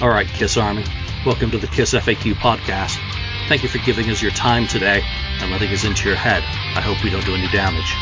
[0.00, 0.82] All right, Kiss Army,
[1.26, 2.96] welcome to the Kiss FAQ podcast.
[3.50, 5.02] Thank you for giving us your time today
[5.40, 6.42] and letting us into your head.
[6.74, 7.94] I hope we don't do any damage.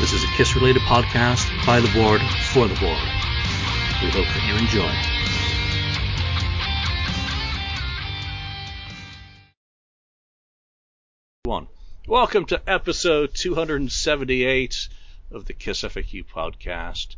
[0.00, 2.20] This is a Kiss related podcast by the board
[2.50, 2.98] for the board.
[4.02, 4.92] We hope that you enjoy.
[11.44, 11.68] One.
[12.08, 14.88] Welcome to episode 278
[15.30, 17.14] of the Kiss FAQ podcast.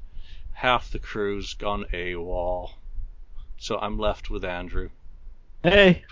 [0.52, 2.72] Half the crew's gone AWOL
[3.58, 4.90] so I'm left with Andrew.
[5.62, 6.04] Hey.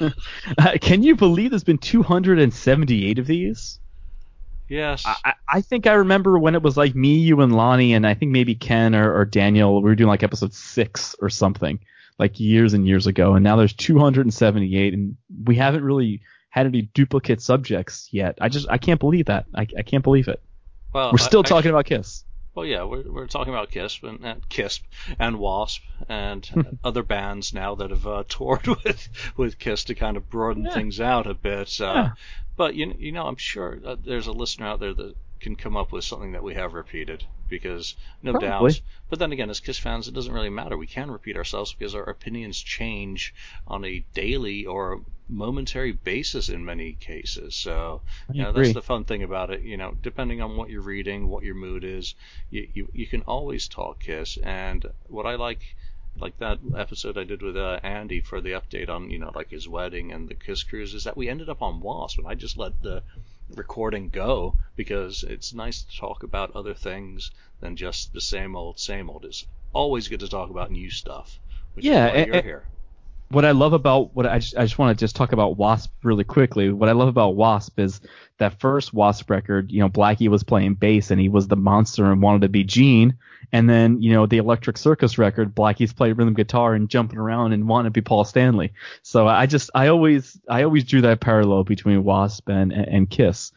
[0.00, 0.10] uh,
[0.80, 3.78] can you believe there's been 278 of these?
[4.68, 5.04] Yes.
[5.06, 8.14] I, I, think I remember when it was like me, you, and Lonnie, and I
[8.14, 9.76] think maybe Ken or, or Daniel.
[9.76, 11.78] We were doing like episode six or something,
[12.18, 13.34] like years and years ago.
[13.34, 16.20] And now there's 278, and we haven't really
[16.50, 18.38] had any duplicate subjects yet.
[18.40, 19.46] I just I can't believe that.
[19.54, 20.40] I, I can't believe it.
[20.92, 22.24] Well, we're still I, talking about Kiss.
[22.56, 24.80] Well, yeah, we're, we're talking about Kiss and, and Kiss
[25.18, 30.16] and Wasp and other bands now that have uh, toured with with Kiss to kind
[30.16, 30.72] of broaden yeah.
[30.72, 31.78] things out a bit.
[31.78, 32.10] Uh, yeah.
[32.56, 35.92] But you you know, I'm sure there's a listener out there that can come up
[35.92, 38.72] with something that we have repeated because no Probably.
[38.72, 38.80] doubt.
[39.08, 40.76] But then again, as Kiss fans, it doesn't really matter.
[40.76, 43.34] We can repeat ourselves because our opinions change
[43.66, 47.54] on a daily or momentary basis in many cases.
[47.54, 49.62] So, you know, that's the fun thing about it.
[49.62, 52.14] You know, depending on what you're reading, what your mood is,
[52.50, 54.36] you, you, you can always talk Kiss.
[54.36, 55.62] And what I like
[56.18, 59.50] like that episode I did with uh, Andy for the update on you know like
[59.50, 62.34] his wedding and the Kiss cruise is that we ended up on Wasp and I
[62.34, 63.02] just let the
[63.54, 67.30] recording go because it's nice to talk about other things
[67.60, 69.24] than just the same old, same old.
[69.24, 71.38] It's always good to talk about new stuff.
[71.76, 72.64] yeah, and, you're here.
[73.28, 75.90] What I love about what I just, I just want to just talk about Wasp
[76.04, 76.70] really quickly.
[76.70, 78.00] What I love about Wasp is
[78.38, 82.10] that first Wasp record, you know, Blackie was playing bass and he was the monster
[82.10, 83.16] and wanted to be Gene.
[83.52, 87.52] And then, you know, the Electric Circus record, Blackie's playing rhythm guitar and jumping around
[87.52, 88.72] and wanting to be Paul Stanley.
[89.02, 93.52] So I just, I always, I always drew that parallel between Wasp and, and Kiss.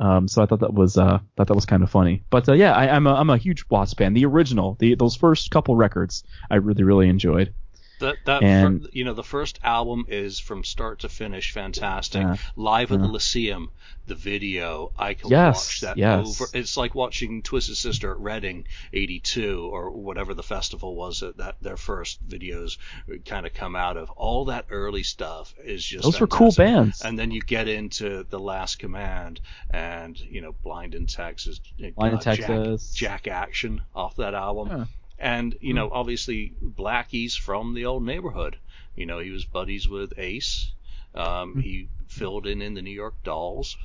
[0.00, 2.24] Um, so I thought that was, uh, thought that was kind of funny.
[2.30, 4.14] But, uh, yeah, I, am a, I'm a huge Wasp fan.
[4.14, 7.54] The original, the, those first couple records, I really, really enjoyed.
[8.00, 12.22] That that and, fir- you know the first album is from start to finish fantastic.
[12.22, 13.06] Yeah, Live at yeah.
[13.06, 13.70] the Lyceum,
[14.06, 16.26] the video I can yes, watch that yes.
[16.26, 16.50] over.
[16.54, 21.56] It's like watching Twisted Sister at Reading '82 or whatever the festival was that, that
[21.60, 22.78] their first videos
[23.24, 24.10] kind of come out of.
[24.10, 26.20] All that early stuff is just those fantastic.
[26.20, 27.00] were cool bands.
[27.02, 29.40] And then you get into the Last Command
[29.70, 34.34] and you know Blind in Texas, Blind uh, in Texas, Jack, Jack Action off that
[34.34, 34.68] album.
[34.68, 34.84] Yeah.
[35.18, 35.94] And, you know, hmm.
[35.94, 38.58] obviously Blackie's from the old neighborhood.
[38.96, 40.72] You know, he was buddies with Ace.
[41.14, 41.60] Um, hmm.
[41.60, 43.76] he filled in in the New York Dolls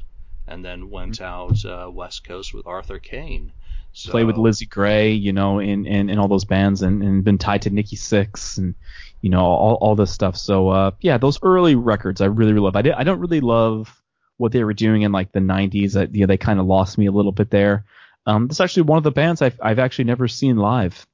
[0.47, 1.23] and then went hmm.
[1.23, 3.51] out uh, West Coast with Arthur Kane.
[3.91, 7.23] So, Play with Lizzie Grey, you know, in, in, in all those bands and, and
[7.23, 8.75] been tied to Nikki Sixx and,
[9.21, 10.37] you know, all, all this stuff.
[10.37, 12.75] So, uh, yeah, those early records I really, really love.
[12.75, 13.99] I, did, I don't really love
[14.37, 15.99] what they were doing in like the 90s.
[15.99, 17.85] I, you know, they kind of lost me a little bit there.
[18.25, 21.05] Um, this is actually one of the bands I've, I've actually never seen live.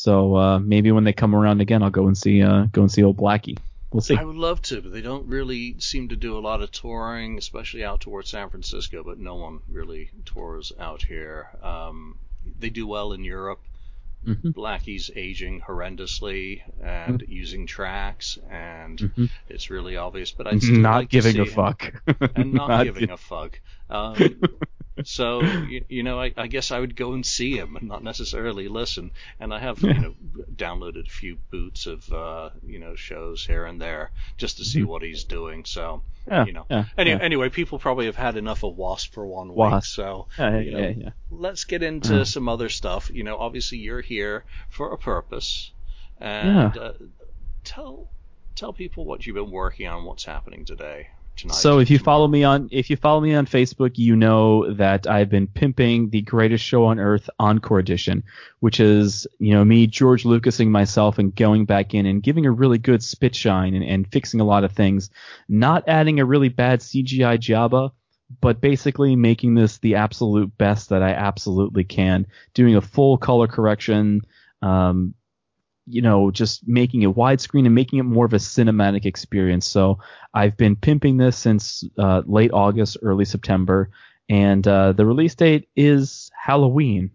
[0.00, 2.90] So uh, maybe when they come around again, I'll go and see uh, go and
[2.90, 3.58] see old Blackie.
[3.92, 4.16] We'll see.
[4.16, 7.36] I would love to, but they don't really seem to do a lot of touring,
[7.36, 9.02] especially out towards San Francisco.
[9.04, 11.50] But no one really tours out here.
[11.62, 12.18] Um,
[12.58, 13.60] they do well in Europe.
[14.26, 14.50] Mm-hmm.
[14.50, 17.32] Blackie's aging horrendously and mm-hmm.
[17.32, 19.24] using tracks, and mm-hmm.
[19.50, 20.30] it's really obvious.
[20.30, 21.92] But still not like giving a fuck,
[22.36, 23.60] and not, not giving a fuck.
[25.04, 28.02] so you, you know, I, I, guess I would go and see him and not
[28.02, 29.10] necessarily listen.
[29.38, 30.14] And I have you know
[30.54, 34.80] downloaded a few boots of uh, you know shows here and there just to see
[34.80, 34.88] mm-hmm.
[34.88, 35.64] what he's doing.
[35.64, 37.24] So yeah, you know, yeah, anyway, yeah.
[37.24, 39.74] anyway, people probably have had enough of Wasp for one Wasp.
[39.74, 39.84] week.
[39.84, 43.10] So you know, let's get into some other stuff.
[43.12, 45.72] You know, obviously you're here for a purpose,
[46.18, 46.92] and uh,
[47.64, 48.08] tell
[48.54, 51.54] tell people what you've been working on, what's happening today tonight.
[51.54, 55.06] So if you follow me on if you follow me on Facebook, you know that
[55.06, 58.22] I've been pimping the Greatest Show on Earth Encore Edition,
[58.60, 62.50] which is you know me George Lucasing myself and going back in and giving a
[62.50, 65.10] really good spit shine and, and fixing a lot of things,
[65.48, 67.92] not adding a really bad CGI Jabba.
[68.40, 73.48] But basically making this the absolute best that I absolutely can, doing a full color
[73.48, 74.20] correction,
[74.62, 75.14] um,
[75.92, 79.66] you know, just making it widescreen and making it more of a cinematic experience.
[79.66, 79.98] So
[80.32, 83.90] I've been pimping this since uh, late August, early September,
[84.28, 87.10] and uh, the release date is Halloween.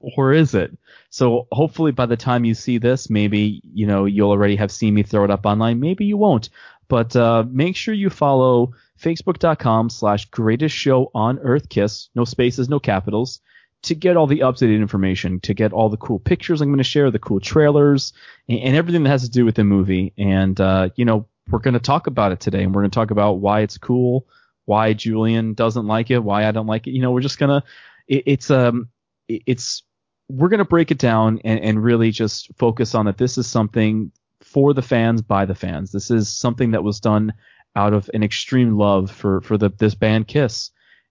[0.00, 0.76] Or is it?
[1.10, 4.94] So hopefully by the time you see this, maybe, you know, you'll already have seen
[4.94, 5.80] me throw it up online.
[5.80, 6.50] Maybe you won't.
[6.86, 12.10] But uh, make sure you follow facebook.com slash greatest show on earth kiss.
[12.14, 13.40] No spaces, no capitals
[13.88, 16.84] to get all the updated information, to get all the cool pictures I'm going to
[16.84, 18.12] share, the cool trailers,
[18.48, 20.12] and, and, everything that has to do with the movie.
[20.16, 22.94] And uh, you know, we're going to talk about it today, and we're going to
[22.94, 24.26] talk about why it's cool,
[24.68, 26.90] why Julian doesn't like it, why I don't like it.
[26.90, 27.64] You know, we're just gonna
[28.06, 28.88] it, it's um
[29.26, 29.82] it, it's
[30.28, 34.12] we're gonna break it down and, and really just focus on that this is something
[34.42, 35.90] for the fans by the fans.
[35.90, 37.32] This is something that was done
[37.76, 40.70] out of an extreme love for for the this band Kiss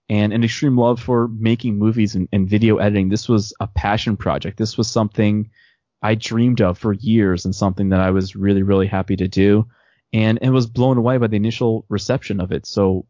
[0.09, 3.09] and an extreme love for making movies and, and video editing.
[3.09, 4.57] This was a passion project.
[4.57, 5.49] This was something
[6.01, 9.67] I dreamed of for years and something that I was really really happy to do
[10.13, 12.65] and and was blown away by the initial reception of it.
[12.65, 13.05] So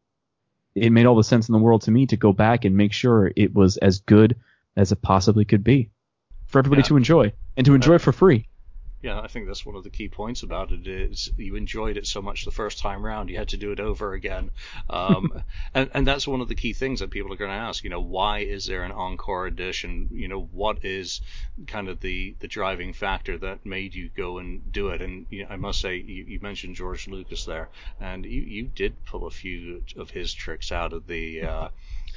[0.75, 2.93] it made all the sense in the world to me to go back and make
[2.93, 4.35] sure it was as good
[4.75, 5.89] as it possibly could be
[6.45, 6.87] for everybody yeah.
[6.87, 8.46] to enjoy and to enjoy uh, for free
[9.01, 12.07] yeah, I think that's one of the key points about it is you enjoyed it
[12.07, 14.49] so much the first time round, you had to do it over again.
[14.89, 17.83] Um, and, and that's one of the key things that people are going to ask,
[17.83, 20.09] you know, why is there an encore edition?
[20.11, 21.21] You know, what is
[21.67, 25.01] kind of the, the driving factor that made you go and do it?
[25.01, 27.69] And you know, I must say, you, you mentioned George Lucas there,
[27.99, 31.67] and you, you did pull a few of his tricks out of the, uh,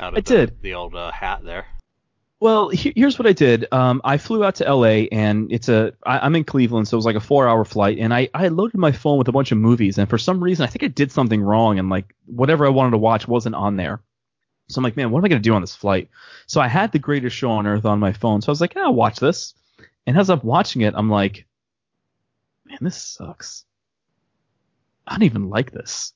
[0.00, 0.62] out of I the, did.
[0.62, 1.66] the old uh, hat there.
[2.40, 3.66] Well, he, here's what I did.
[3.70, 6.98] Um, I flew out to LA, and it's a I, I'm in Cleveland, so it
[6.98, 9.52] was like a four hour flight, and I I loaded my phone with a bunch
[9.52, 12.64] of movies, and for some reason I think I did something wrong, and like whatever
[12.64, 14.02] I wanted to watch wasn't on there.
[14.68, 16.08] So I'm like, man, what am I gonna do on this flight?
[16.46, 18.74] So I had the greatest show on earth on my phone, so I was like,
[18.74, 19.54] yeah, I'll watch this.
[20.06, 21.46] And as I'm watching it, I'm like,
[22.64, 23.64] man, this sucks.
[25.06, 26.14] I don't even like this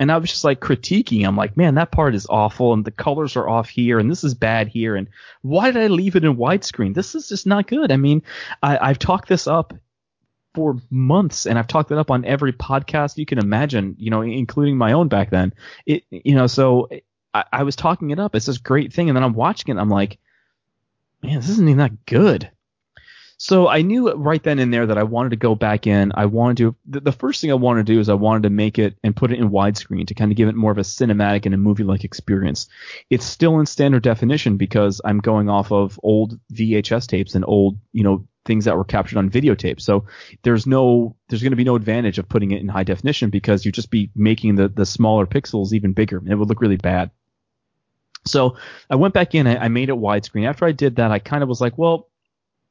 [0.00, 1.26] and I was just like critiquing.
[1.26, 4.24] I'm like, man, that part is awful, and the colors are off here, and this
[4.24, 5.08] is bad here, and
[5.42, 6.94] why did I leave it in widescreen?
[6.94, 7.92] This is just not good.
[7.92, 8.22] I mean,
[8.62, 9.74] I, I've talked this up
[10.54, 14.22] for months, and I've talked it up on every podcast you can imagine, you know,
[14.22, 15.52] including my own back then.
[15.84, 16.88] It, you know, so
[17.34, 18.34] I, I was talking it up.
[18.34, 19.78] It's this great thing, and then I'm watching it.
[19.78, 20.18] I'm like,
[21.22, 22.50] man, this isn't even that good.
[23.42, 26.12] So I knew right then and there that I wanted to go back in.
[26.14, 26.76] I wanted to.
[26.84, 29.16] The, the first thing I wanted to do is I wanted to make it and
[29.16, 31.56] put it in widescreen to kind of give it more of a cinematic and a
[31.56, 32.68] movie-like experience.
[33.08, 37.78] It's still in standard definition because I'm going off of old VHS tapes and old,
[37.94, 39.80] you know, things that were captured on videotape.
[39.80, 40.04] So
[40.42, 43.64] there's no, there's going to be no advantage of putting it in high definition because
[43.64, 46.22] you'd just be making the the smaller pixels even bigger.
[46.26, 47.10] It would look really bad.
[48.26, 48.58] So
[48.90, 50.46] I went back in, I, I made it widescreen.
[50.46, 52.09] After I did that, I kind of was like, well,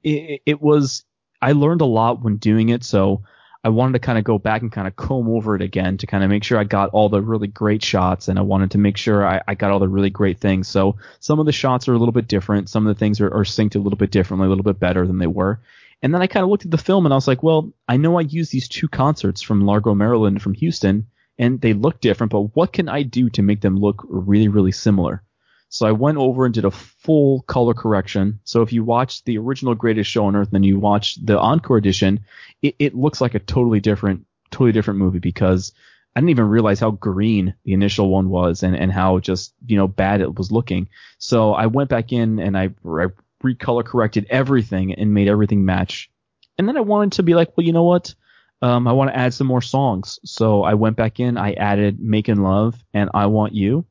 [0.03, 1.03] it, it was
[1.41, 3.23] I learned a lot when doing it, so
[3.63, 6.07] I wanted to kind of go back and kind of comb over it again to
[6.07, 8.77] kind of make sure I got all the really great shots, and I wanted to
[8.77, 10.67] make sure I, I got all the really great things.
[10.67, 13.33] So some of the shots are a little bit different, some of the things are,
[13.33, 15.59] are synced a little bit differently, a little bit better than they were.
[16.01, 17.97] And then I kind of looked at the film and I was like, well, I
[17.97, 21.07] know I used these two concerts from Largo, Maryland, from Houston,
[21.37, 24.71] and they look different, but what can I do to make them look really, really
[24.71, 25.23] similar?
[25.69, 28.39] So I went over and did a full color correction.
[28.43, 31.39] So if you watch the original Greatest Show on Earth and then you watch the
[31.39, 32.21] Encore edition,
[32.61, 35.71] it, it looks like a totally different, totally different movie because
[36.15, 39.77] I didn't even realize how green the initial one was and, and how just, you
[39.77, 40.89] know, bad it was looking.
[41.19, 43.05] So I went back in and I, I
[43.43, 46.09] recolor corrected everything and made everything match.
[46.57, 48.15] And then I wanted to be like, well, you know what?
[48.61, 50.19] Um, I want to add some more songs.
[50.25, 53.85] So I went back in, I added Making Love and I Want You.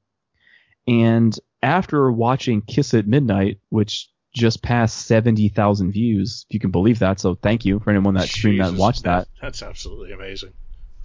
[0.87, 6.99] And after watching Kiss at Midnight, which just passed 70,000 views, if you can believe
[7.01, 7.21] that.
[7.21, 9.29] So thank you for anyone that streamed that and watched that.
[9.41, 10.53] That's absolutely amazing.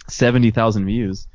[0.08, 1.26] 70,000 views.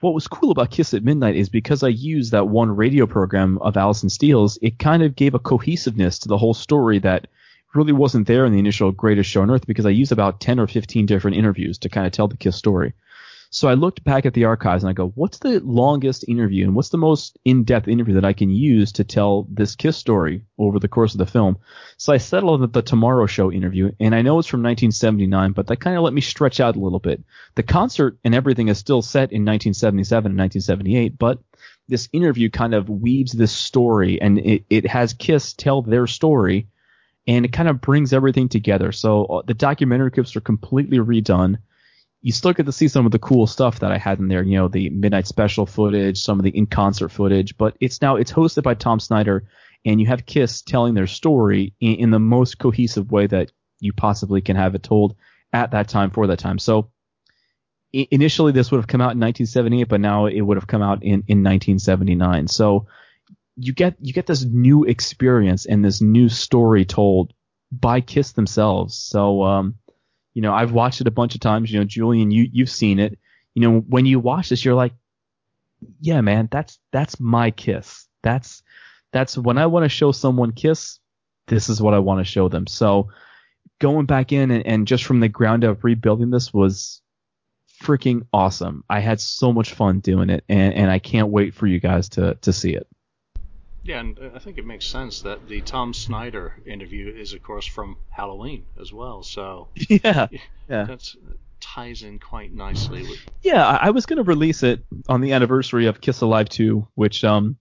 [0.00, 3.58] What was cool about Kiss at Midnight is because I used that one radio program
[3.58, 7.28] of Allison Steele's, it kind of gave a cohesiveness to the whole story that
[7.74, 10.58] really wasn't there in the initial Greatest Show on Earth because I used about 10
[10.58, 12.92] or 15 different interviews to kind of tell the Kiss story.
[13.54, 16.74] So I looked back at the archives and I go, what's the longest interview and
[16.74, 20.78] what's the most in-depth interview that I can use to tell this Kiss story over
[20.78, 21.58] the course of the film?
[21.98, 25.66] So I settled on the Tomorrow Show interview, and I know it's from 1979, but
[25.66, 27.22] that kind of let me stretch out a little bit.
[27.54, 31.38] The concert and everything is still set in 1977 and 1978, but
[31.88, 36.68] this interview kind of weaves this story and it, it has Kiss tell their story
[37.26, 38.92] and it kind of brings everything together.
[38.92, 41.58] So uh, the documentary clips are completely redone
[42.22, 44.44] you still get to see some of the cool stuff that I had in there,
[44.44, 48.14] you know, the midnight special footage, some of the in concert footage, but it's now
[48.16, 49.44] it's hosted by Tom Snyder
[49.84, 53.50] and you have Kiss telling their story in, in, the most cohesive way that
[53.80, 55.16] you possibly can have it told
[55.52, 56.60] at that time for that time.
[56.60, 56.90] So
[57.92, 60.82] I- initially this would have come out in 1978, but now it would have come
[60.82, 62.46] out in, in 1979.
[62.46, 62.86] So
[63.56, 67.34] you get you get this new experience and this new story told
[67.72, 68.96] by Kiss themselves.
[68.96, 69.74] So um,
[70.34, 71.70] you know, I've watched it a bunch of times.
[71.70, 73.18] You know, Julian, you you've seen it.
[73.54, 74.94] You know, when you watch this, you're like,
[76.00, 78.06] yeah, man, that's that's my kiss.
[78.22, 78.62] That's
[79.12, 80.98] That's when I want to show someone Kiss.
[81.46, 82.66] This is what I want to show them.
[82.66, 83.10] So
[83.78, 87.02] going back in and, and just from the ground up rebuilding this was
[87.82, 88.84] freaking awesome.
[88.88, 92.08] I had so much fun doing it, and, and I can't wait for you guys
[92.10, 92.86] to to see it.
[93.84, 97.66] Yeah, and I think it makes sense that the Tom Snyder interview is, of course,
[97.66, 99.22] from Halloween as well.
[99.22, 100.28] So yeah,
[100.68, 101.14] yeah, that
[101.60, 103.02] ties in quite nicely.
[103.02, 103.18] With...
[103.42, 107.24] Yeah, I was going to release it on the anniversary of Kiss Alive 2, which
[107.24, 107.56] um,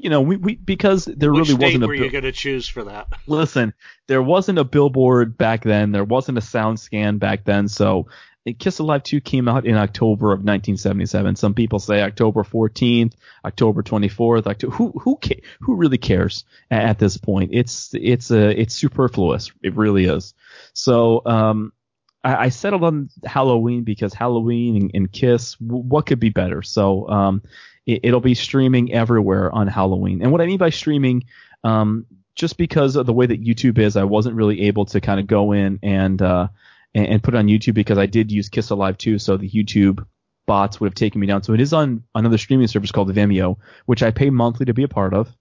[0.00, 1.86] you know, we, we because there Which really wasn't a.
[1.86, 3.08] Which were you going to choose for that?
[3.26, 3.74] Listen,
[4.06, 5.92] there wasn't a billboard back then.
[5.92, 7.68] There wasn't a sound scan back then.
[7.68, 8.06] So
[8.58, 11.36] Kiss Alive 2 came out in October of 1977.
[11.36, 13.12] Some people say October 14th,
[13.44, 14.46] October 24th.
[14.46, 17.50] October, who who ca- who really cares at, this point?
[17.52, 19.52] It's it's a it's superfluous.
[19.62, 20.32] It really is.
[20.72, 21.72] So um,
[22.24, 25.56] I, I settled on Halloween because Halloween and, and Kiss.
[25.56, 26.62] W- what could be better?
[26.62, 27.42] So um,
[27.86, 30.22] it, will be streaming everywhere on Halloween.
[30.22, 31.24] And what I mean by streaming,
[31.64, 35.20] um, just because of the way that YouTube is, I wasn't really able to kind
[35.20, 36.48] of go in and uh,
[36.94, 39.48] and, and put it on YouTube because I did use Kiss Alive 2, so the
[39.48, 40.04] YouTube
[40.46, 41.42] bots would have taken me down.
[41.42, 43.56] So it is on another streaming service called Vimeo,
[43.86, 45.34] which I pay monthly to be a part of.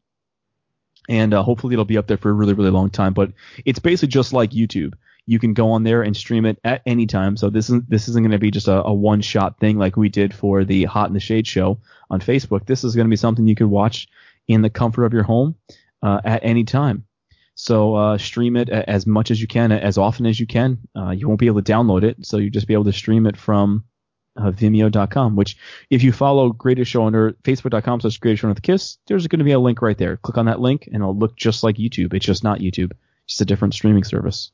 [1.08, 3.14] And uh, hopefully it'll be up there for a really, really long time.
[3.14, 3.32] But
[3.66, 4.94] it's basically just like YouTube.
[5.26, 7.38] You can go on there and stream it at any time.
[7.38, 9.98] So this isn't this isn't going to be just a, a one shot thing like
[9.98, 11.80] we did for the Hot in the Shade show
[12.12, 12.68] on Facebook.
[12.68, 14.08] This is going to be something you could watch
[14.48, 15.56] in the comfort of your home
[16.04, 17.06] uh, at any time.
[17.62, 20.78] So uh, stream it as much as you can, as often as you can.
[20.96, 23.28] Uh, you won't be able to download it, so you'll just be able to stream
[23.28, 23.84] it from
[24.38, 25.36] uh, Vimeo.com.
[25.36, 25.58] Which,
[25.90, 29.46] if you follow Greatest Show under Facebook.com slash Greatest Show with Kiss, there's going to
[29.46, 30.16] be a link right there.
[30.16, 32.14] Click on that link, and it'll look just like YouTube.
[32.14, 32.92] It's just not YouTube.
[33.26, 34.52] It's just a different streaming service.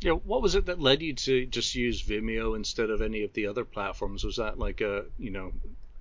[0.00, 3.34] Yeah, what was it that led you to just use Vimeo instead of any of
[3.34, 4.24] the other platforms?
[4.24, 5.52] Was that like a you know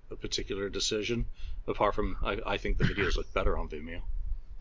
[0.09, 1.25] a particular decision?
[1.67, 4.01] Apart from, I, I think the videos look better on Vimeo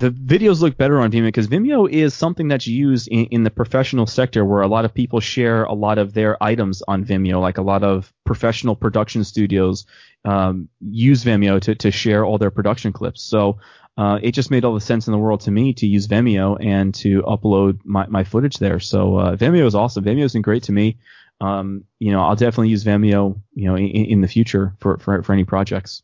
[0.00, 3.50] the videos look better on Vimeo because Vimeo is something that's used in, in, the
[3.50, 7.38] professional sector where a lot of people share a lot of their items on Vimeo.
[7.38, 9.84] Like a lot of professional production studios
[10.24, 13.22] um, use Vimeo to, to share all their production clips.
[13.22, 13.58] So
[13.98, 16.56] uh, it just made all the sense in the world to me to use Vimeo
[16.64, 18.80] and to upload my, my footage there.
[18.80, 20.02] So uh, Vimeo is awesome.
[20.02, 20.96] Vimeo's been great to me.
[21.42, 25.22] Um, you know, I'll definitely use Vimeo, you know, in, in the future for, for,
[25.22, 26.02] for any projects.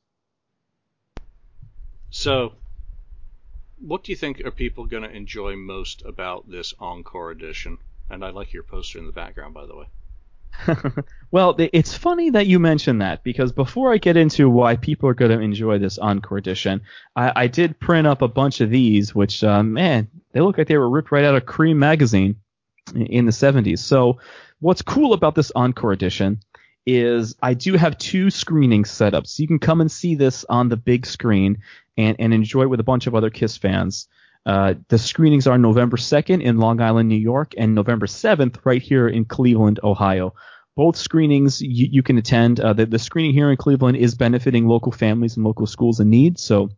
[2.10, 2.52] So
[3.80, 7.78] what do you think are people going to enjoy most about this encore edition?
[8.08, 9.86] And I like your poster in the background, by the way.
[11.30, 15.14] well, it's funny that you mention that because before I get into why people are
[15.14, 16.80] going to enjoy this encore edition,
[17.14, 20.68] I, I did print up a bunch of these, which, uh, man, they look like
[20.68, 22.36] they were ripped right out of Creem magazine
[22.94, 23.80] in the 70s.
[23.80, 24.18] So,
[24.60, 26.40] what's cool about this encore edition
[26.86, 29.26] is I do have two screenings set up.
[29.26, 31.58] So you can come and see this on the big screen
[31.96, 34.08] and, and enjoy it with a bunch of other Kiss fans.
[34.46, 38.80] Uh, the screenings are November 2nd in Long Island, New York, and November 7th right
[38.80, 40.34] here in Cleveland, Ohio.
[40.76, 42.60] Both screenings you, you can attend.
[42.60, 46.10] Uh, the, the screening here in Cleveland is benefiting local families and local schools in
[46.10, 46.70] need, so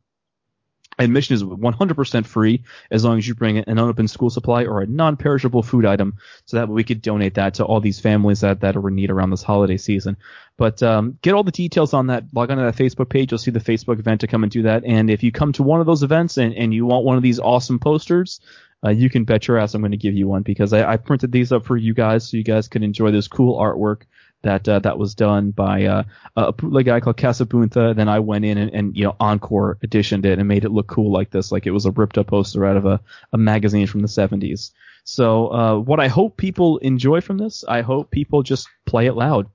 [0.98, 4.86] Admission is 100% free as long as you bring an unopened school supply or a
[4.86, 6.14] non-perishable food item,
[6.44, 9.10] so that we could donate that to all these families that, that are in need
[9.10, 10.16] around this holiday season.
[10.56, 12.24] But um, get all the details on that.
[12.32, 13.30] Log on to that Facebook page.
[13.30, 14.84] You'll see the Facebook event to come and do that.
[14.84, 17.22] And if you come to one of those events and, and you want one of
[17.22, 18.40] these awesome posters,
[18.84, 20.96] uh, you can bet your ass I'm going to give you one because I, I
[20.96, 24.02] printed these up for you guys so you guys can enjoy this cool artwork
[24.42, 26.02] that uh, that was done by uh,
[26.36, 27.96] a bootleg guy called Casabuntha.
[27.96, 30.86] Then I went in and, and, you know encore editioned it and made it look
[30.86, 33.00] cool like this, like it was a ripped up poster out of a,
[33.32, 34.70] a magazine from the 70s.
[35.04, 39.14] So uh, what I hope people enjoy from this, I hope people just play it
[39.14, 39.48] loud.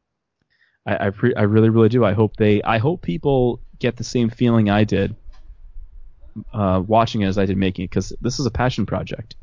[0.86, 2.04] I I, pre- I really really do.
[2.04, 5.16] I hope they I hope people get the same feeling I did
[6.54, 9.36] uh, watching it as I did making it because this is a passion project.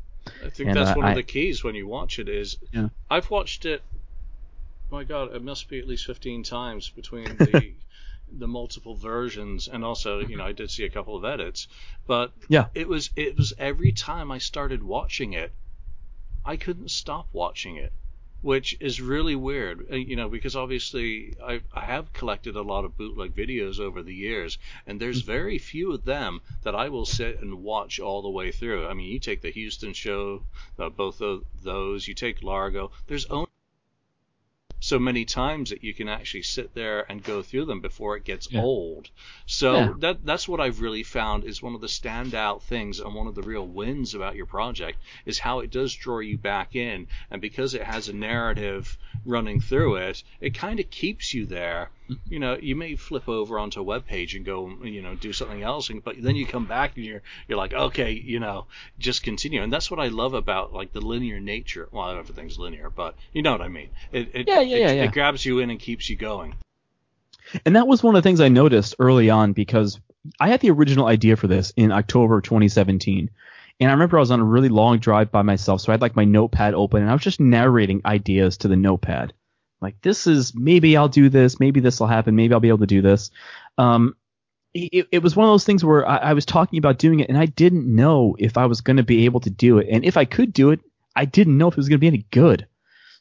[0.45, 2.89] I think and, that's one of the keys when you watch it is yeah.
[3.09, 3.81] I've watched it
[4.91, 7.73] my God, it must be at least 15 times between the
[8.31, 9.67] the multiple versions.
[9.67, 11.67] And also you know I did see a couple of edits
[12.07, 12.67] but yeah.
[12.73, 15.51] it was it was every time I started watching it
[16.45, 17.93] I couldn't stop watching it
[18.41, 19.87] which is really weird.
[19.91, 24.01] Uh, you know because obviously I, I have collected a lot of bootleg videos over
[24.01, 24.57] the years
[24.87, 25.31] and there's mm-hmm.
[25.31, 28.87] very few of them that I will sit and watch all the way through.
[28.87, 30.43] I mean you take the Houston show
[30.79, 33.50] uh, both of those you take Largo there's only
[34.91, 38.25] so many times that you can actually sit there and go through them before it
[38.25, 38.59] gets yeah.
[38.59, 39.09] old.
[39.45, 39.93] So yeah.
[39.99, 43.35] that that's what I've really found is one of the standout things and one of
[43.35, 47.39] the real wins about your project is how it does draw you back in and
[47.41, 51.89] because it has a narrative running through it, it kind of keeps you there
[52.27, 55.33] you know, you may flip over onto a web page and go, you know, do
[55.33, 58.65] something else, and, but then you come back and you're you're like, okay, you know,
[58.99, 59.61] just continue.
[59.61, 61.87] And that's what I love about like the linear nature.
[61.91, 63.89] Well, everything's linear, but you know what I mean.
[64.11, 65.03] It, it yeah, yeah, it, yeah.
[65.03, 66.55] it grabs you in and keeps you going.
[67.65, 69.99] And that was one of the things I noticed early on because
[70.39, 73.29] I had the original idea for this in October 2017.
[73.79, 76.01] And I remember I was on a really long drive by myself, so I had
[76.01, 79.33] like my notepad open and I was just narrating ideas to the notepad.
[79.81, 82.79] Like this is maybe I'll do this, maybe this will happen, maybe I'll be able
[82.79, 83.31] to do this.
[83.77, 84.15] Um,
[84.73, 87.29] it, it was one of those things where I, I was talking about doing it
[87.29, 89.87] and I didn't know if I was going to be able to do it.
[89.91, 90.79] And if I could do it,
[91.15, 92.67] I didn't know if it was going to be any good.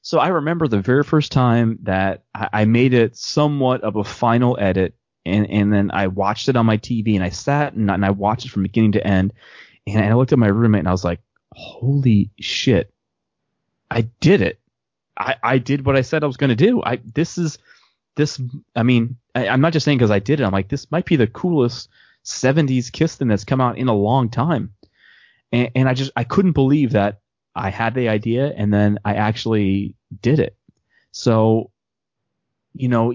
[0.03, 4.05] So I remember the very first time that I, I made it somewhat of a
[4.05, 4.95] final edit
[5.27, 8.11] and, and then I watched it on my TV and I sat and, and I
[8.11, 9.33] watched it from beginning to end
[9.87, 11.21] and I looked at my roommate and I was like,
[11.53, 12.93] holy shit,
[13.91, 14.60] I did it.
[15.21, 16.83] I, I did what I said I was going to do.
[16.83, 17.59] I this is
[18.17, 18.41] this.
[18.75, 20.45] I mean, I, am not just saying because I did it.
[20.45, 21.91] I'm like this might be the coolest
[22.25, 24.75] 70s Kiss thing that's come out in a long time.
[25.53, 27.21] And, and I just I couldn't believe that
[27.55, 30.57] I had the idea and then I actually did it.
[31.13, 31.71] So,
[32.73, 33.13] you know,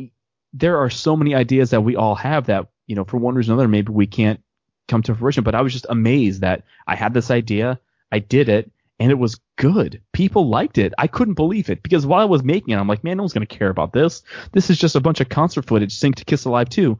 [0.54, 3.54] there are so many ideas that we all have that you know for one reason
[3.54, 4.42] or another maybe we can't
[4.88, 5.44] come to fruition.
[5.44, 7.80] But I was just amazed that I had this idea,
[8.12, 10.02] I did it, and it was good.
[10.14, 10.94] People liked it.
[10.98, 13.34] I couldn't believe it because while I was making it, I'm like, man, no one's
[13.34, 14.24] gonna care about this.
[14.52, 16.98] This is just a bunch of concert footage synced to Kiss Alive 2.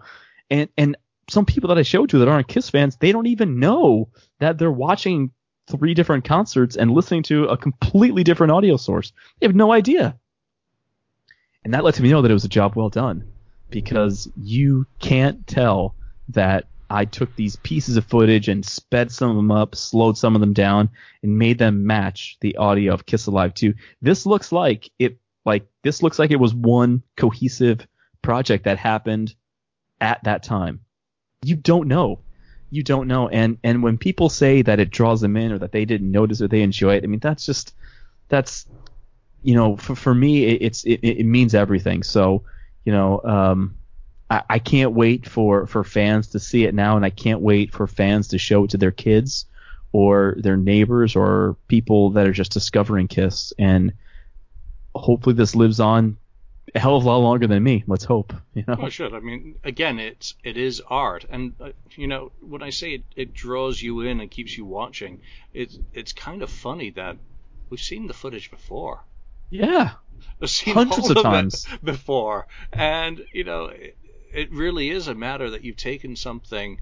[0.50, 0.98] And and
[1.30, 4.10] some people that I showed to that aren't Kiss fans, they don't even know
[4.40, 5.32] that they're watching
[5.68, 9.12] three different concerts and listening to a completely different audio source.
[9.40, 10.18] They have no idea.
[11.64, 13.28] And that lets me know that it was a job well done
[13.72, 15.96] because you can't tell
[16.30, 20.36] that I took these pieces of footage and sped some of them up, slowed some
[20.36, 20.90] of them down,
[21.24, 23.74] and made them match the audio of Kiss Alive 2.
[24.02, 27.88] This looks like it like this looks like it was one cohesive
[28.22, 29.36] project that happened
[30.02, 30.82] at that time.
[31.44, 32.20] You don't know.
[32.70, 33.30] You don't know.
[33.30, 36.42] And and when people say that it draws them in or that they didn't notice
[36.42, 37.74] or they enjoy it, I mean that's just
[38.28, 38.68] that's
[39.44, 42.04] you know for for me it, it's it, it means everything.
[42.04, 42.44] So
[42.84, 43.76] you know um
[44.30, 47.74] I, I can't wait for, for fans to see it now, and I can't wait
[47.74, 49.46] for fans to show it to their kids
[49.92, 53.54] or their neighbors or people that are just discovering Kiss.
[53.58, 53.94] And
[54.94, 56.18] hopefully this lives on
[56.74, 57.84] a hell of a lot longer than me.
[57.88, 58.34] Let's hope.
[58.54, 58.76] You know?
[58.78, 59.14] Well, it should.
[59.14, 63.04] I mean, again, it's it is art, and uh, you know, when I say it,
[63.16, 65.22] it draws you in and keeps you watching,
[65.54, 67.18] it's it's kind of funny that
[67.70, 69.04] we've seen the footage before.
[69.50, 69.92] Yeah,
[70.42, 73.72] I've seen hundreds of, of times before, and you know,
[74.36, 76.80] it really is a matter that you've taken something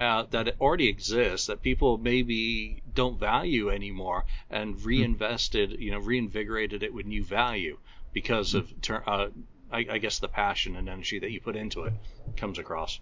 [0.00, 4.86] uh, that already exists that people maybe don't value anymore and hmm.
[4.86, 7.78] reinvested, you know, reinvigorated it with new value
[8.12, 9.28] because of, uh,
[9.70, 11.92] I, I, guess, the passion and energy that you put into it
[12.36, 12.98] comes across.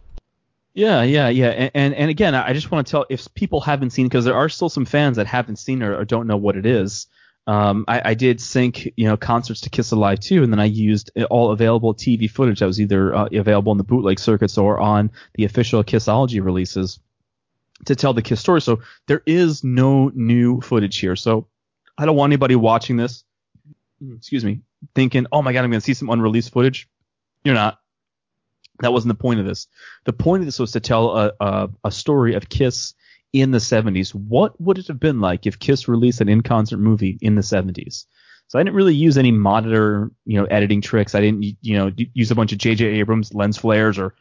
[0.72, 3.90] Yeah, yeah, yeah, and and, and again, I just want to tell if people haven't
[3.90, 6.56] seen because there are still some fans that haven't seen or, or don't know what
[6.56, 7.06] it is
[7.46, 10.64] um, I, I, did sync, you know, concerts to Kiss Alive 2, and then I
[10.64, 14.80] used all available TV footage that was either uh, available in the bootleg circuits or
[14.80, 17.00] on the official Kissology releases
[17.84, 18.62] to tell the Kiss story.
[18.62, 21.16] So there is no new footage here.
[21.16, 21.46] So
[21.98, 23.24] I don't want anybody watching this,
[24.16, 24.60] excuse me,
[24.94, 26.88] thinking, oh my god, I'm going to see some unreleased footage.
[27.44, 27.78] You're not.
[28.80, 29.68] That wasn't the point of this.
[30.04, 32.94] The point of this was to tell a, a, a story of Kiss
[33.34, 37.18] in the 70s, what would it have been like if Kiss released an in-concert movie
[37.20, 38.06] in the 70s?
[38.46, 41.16] So I didn't really use any monitor, you know, editing tricks.
[41.16, 42.84] I didn't, you know, use a bunch of J.J.
[42.86, 44.14] Abrams lens flares or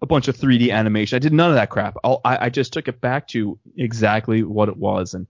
[0.00, 1.16] a bunch of 3D animation.
[1.16, 1.96] I did none of that crap.
[2.04, 5.26] I, I just took it back to exactly what it was, and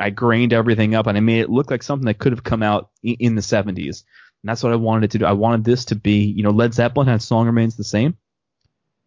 [0.00, 2.64] I grained everything up, and I made it look like something that could have come
[2.64, 4.02] out in, in the 70s.
[4.42, 5.24] And that's what I wanted to do.
[5.24, 8.16] I wanted this to be, you know, Led Zeppelin has Song Remains the Same.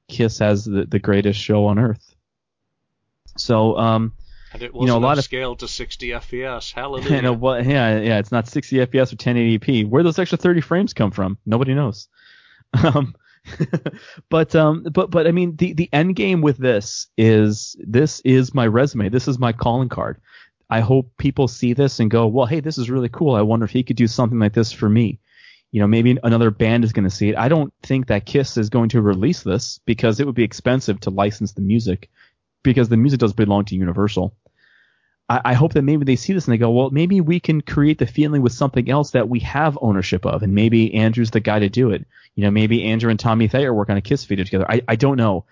[0.08, 2.15] Kiss has the, the greatest show on earth.
[3.38, 4.14] So, um,
[4.54, 6.72] and it you know, a lot of scale to 60 FPS.
[6.74, 7.22] Hallelujah.
[7.22, 7.66] Know what?
[7.66, 8.20] Yeah, yeah.
[8.20, 9.88] It's not 60 FPS or 1080p.
[9.88, 11.38] Where those extra 30 frames come from?
[11.46, 12.08] Nobody knows.
[12.84, 13.16] Um,
[14.30, 18.54] but um, but but I mean, the the end game with this is this is
[18.54, 19.08] my resume.
[19.10, 20.20] This is my calling card.
[20.70, 23.36] I hope people see this and go, well, hey, this is really cool.
[23.36, 25.20] I wonder if he could do something like this for me.
[25.72, 27.38] You know, maybe another band is going to see it.
[27.38, 31.00] I don't think that Kiss is going to release this because it would be expensive
[31.02, 32.10] to license the music
[32.74, 34.36] because the music does belong to Universal.
[35.30, 37.62] I, I, hope that maybe they see this and they go, well, maybe we can
[37.62, 41.40] create the feeling with something else that we have ownership of, and maybe Andrew's the
[41.40, 42.06] guy to do it.
[42.36, 44.70] You know, maybe Andrew and Tommy Thayer work on a Kiss video together.
[44.70, 45.46] I, I don't know.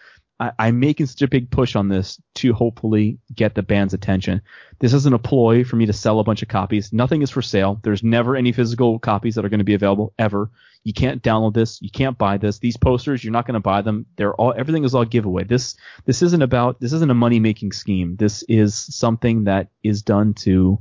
[0.58, 4.42] I, am making such a big push on this to hopefully get the band's attention.
[4.80, 6.92] This isn't a ploy for me to sell a bunch of copies.
[6.92, 7.80] Nothing is for sale.
[7.84, 10.50] There's never any physical copies that are going to be available ever.
[10.84, 11.82] You can't download this.
[11.82, 12.60] You can't buy this.
[12.60, 14.06] These posters, you're not going to buy them.
[14.18, 15.46] They're all everything is all giveaway.
[15.46, 15.76] This
[16.06, 18.18] this isn't about this isn't a money making scheme.
[18.18, 20.80] This is something that is done to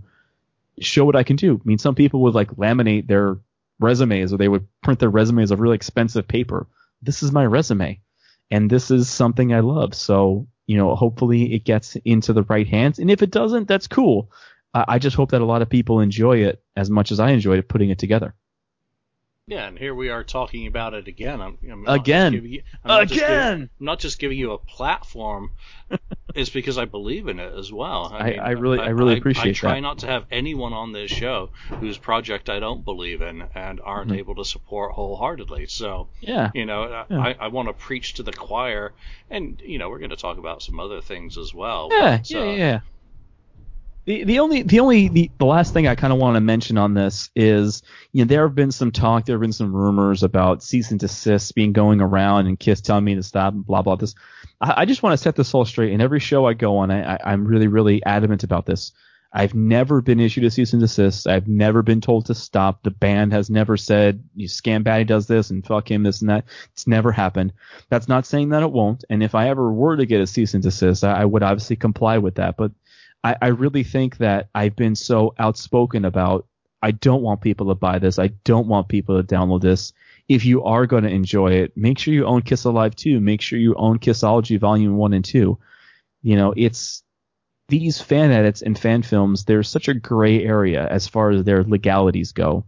[0.81, 1.55] show what I can do.
[1.55, 3.39] I mean, some people would like laminate their
[3.79, 6.67] resumes or they would print their resumes of really expensive paper.
[7.03, 8.01] This is my resume,
[8.53, 9.95] and this is something I love.
[9.95, 12.99] So you know, hopefully it gets into the right hands.
[12.99, 14.31] And if it doesn't, that's cool.
[14.75, 17.31] I, I just hope that a lot of people enjoy it as much as I
[17.31, 18.35] enjoyed putting it together.
[19.49, 21.41] Yeah, and here we are talking about it again.
[21.41, 23.19] I'm, I'm again, you, I'm again.
[23.19, 25.51] Giving, I'm not just giving you a platform.
[26.37, 28.13] it's because I believe in it as well.
[28.15, 29.49] I, I, mean, I really, I, I really appreciate that.
[29.49, 29.81] I try that.
[29.81, 31.51] not to have anyone on this show
[31.81, 34.21] whose project I don't believe in and aren't mm-hmm.
[34.21, 35.67] able to support wholeheartedly.
[35.67, 37.19] So, yeah, you know, yeah.
[37.19, 38.93] I, I want to preach to the choir,
[39.29, 41.89] and you know, we're going to talk about some other things as well.
[41.91, 42.81] Yeah, but, yeah, uh, yeah.
[44.05, 46.77] The, the only the only the, the last thing I kind of want to mention
[46.77, 50.25] on this is you know there have been some talk there have been some rumors
[50.25, 53.83] about cease and desist being going around and Kiss telling me to stop and blah
[53.83, 54.17] blah this.
[54.61, 55.93] I, I just want to set this all straight.
[55.93, 58.93] In every show I go on I, I I'm really really adamant about this.
[59.33, 61.27] I've never been issued a cease and desist.
[61.27, 62.83] I've never been told to stop.
[62.83, 66.45] The band has never said you Scambatti does this and fuck him this and that.
[66.73, 67.53] It's never happened.
[67.89, 69.05] That's not saying that it won't.
[69.09, 71.77] And if I ever were to get a cease and desist I, I would obviously
[71.77, 72.57] comply with that.
[72.57, 72.73] But
[73.25, 76.47] I, I really think that I've been so outspoken about
[76.83, 78.19] I don't want people to buy this.
[78.19, 79.93] I don't want people to download this.
[80.29, 83.21] If you are going to enjoy it, make sure you own Kiss Alive 2.
[83.21, 85.59] Make sure you own Kissology Volume 1 and 2.
[86.23, 87.05] You know, it's
[87.69, 91.65] these fan edits and fan films, there's such a gray area as far as their
[91.65, 92.67] legalities go.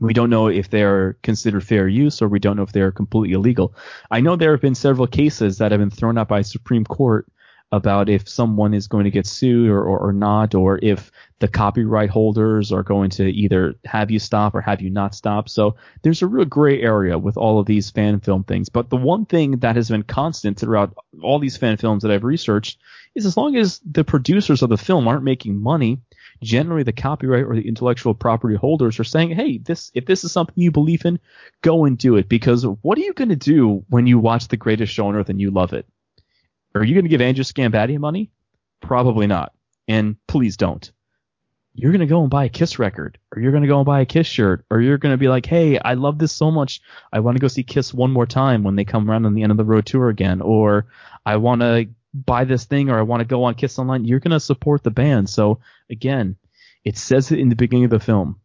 [0.00, 3.34] We don't know if they're considered fair use or we don't know if they're completely
[3.34, 3.74] illegal.
[4.10, 7.26] I know there have been several cases that have been thrown out by Supreme Court
[7.72, 11.48] about if someone is going to get sued or, or, or, not, or if the
[11.48, 15.48] copyright holders are going to either have you stop or have you not stop.
[15.48, 18.68] So there's a real gray area with all of these fan film things.
[18.68, 22.24] But the one thing that has been constant throughout all these fan films that I've
[22.24, 22.78] researched
[23.16, 25.98] is as long as the producers of the film aren't making money,
[26.42, 30.30] generally the copyright or the intellectual property holders are saying, hey, this if this is
[30.30, 31.18] something you believe in,
[31.62, 32.28] go and do it.
[32.28, 35.30] Because what are you going to do when you watch The Greatest Show on Earth
[35.30, 35.86] and you love it?
[36.80, 38.30] Are you going to give Andrew Scambatti money?
[38.80, 39.52] Probably not.
[39.88, 40.90] And please don't.
[41.74, 43.84] You're going to go and buy a Kiss record, or you're going to go and
[43.84, 46.50] buy a Kiss shirt, or you're going to be like, hey, I love this so
[46.50, 46.80] much.
[47.12, 49.42] I want to go see Kiss one more time when they come around on the
[49.42, 50.86] end of the road tour again, or
[51.26, 54.06] I want to buy this thing, or I want to go on Kiss Online.
[54.06, 55.28] You're going to support the band.
[55.28, 55.60] So
[55.90, 56.36] again,
[56.84, 58.40] it says it in the beginning of the film.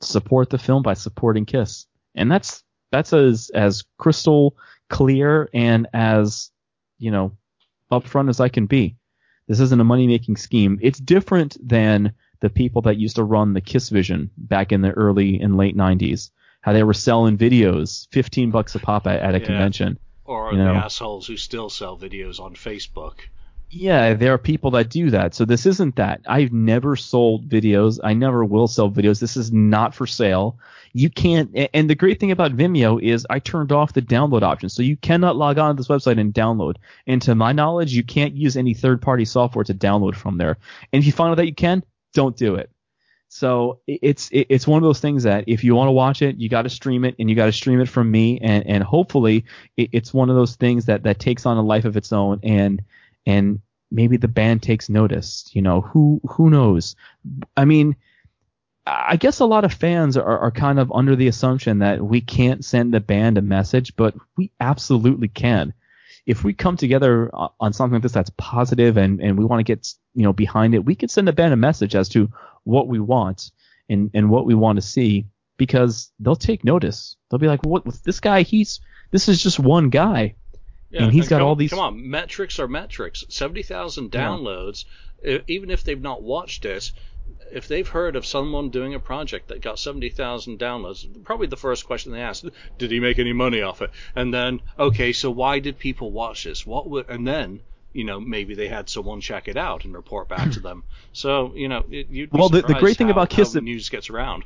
[0.00, 1.86] Support the film by supporting Kiss.
[2.14, 4.56] And that's, that's as, as crystal
[4.90, 6.50] clear and as,
[6.98, 7.32] you know,
[7.90, 8.96] upfront as I can be.
[9.48, 10.78] This isn't a money making scheme.
[10.82, 14.90] It's different than the people that used to run the Kiss Vision back in the
[14.90, 16.30] early and late 90s.
[16.60, 19.44] How they were selling videos, 15 bucks a pop at, at a yeah.
[19.44, 19.98] convention.
[20.24, 20.74] Or you know?
[20.74, 23.20] the assholes who still sell videos on Facebook.
[23.68, 25.34] Yeah, there are people that do that.
[25.34, 26.20] So this isn't that.
[26.26, 27.98] I've never sold videos.
[28.02, 29.20] I never will sell videos.
[29.20, 30.58] This is not for sale.
[30.92, 31.50] You can't.
[31.74, 34.96] And the great thing about Vimeo is I turned off the download option, so you
[34.96, 36.76] cannot log on to this website and download.
[37.06, 40.58] And to my knowledge, you can't use any third-party software to download from there.
[40.92, 41.82] And if you find out that you can,
[42.14, 42.70] don't do it.
[43.28, 46.48] So it's it's one of those things that if you want to watch it, you
[46.48, 49.44] got to stream it, and you got to stream it from me, and and hopefully
[49.76, 52.82] it's one of those things that that takes on a life of its own, and
[53.26, 53.60] and
[53.90, 55.50] maybe the band takes notice.
[55.52, 56.96] You know, who who knows?
[57.56, 57.96] I mean,
[58.86, 62.20] I guess a lot of fans are, are kind of under the assumption that we
[62.20, 65.74] can't send the band a message, but we absolutely can.
[66.24, 69.64] If we come together on something like this that's positive and, and we want to
[69.64, 72.30] get you know behind it, we can send the band a message as to
[72.64, 73.50] what we want
[73.88, 77.16] and, and what we want to see because they'll take notice.
[77.30, 78.42] They'll be like, what this guy?
[78.42, 80.34] He's this is just one guy.
[80.90, 81.70] Yeah, and he's and got come, all these.
[81.70, 83.24] Come on, metrics are metrics.
[83.28, 84.84] Seventy thousand downloads.
[85.22, 85.38] Yeah.
[85.48, 86.92] Even if they've not watched it,
[87.52, 91.56] if they've heard of someone doing a project that got seventy thousand downloads, probably the
[91.56, 92.44] first question they ask:
[92.78, 93.90] Did he make any money off it?
[94.14, 96.66] And then, okay, so why did people watch this?
[96.66, 97.08] What would?
[97.08, 97.60] And then
[97.96, 100.84] you know, maybe they had someone check it out and report back to them.
[101.12, 104.44] So, you know, it, well, the, the great thing how, about Kiss news gets around.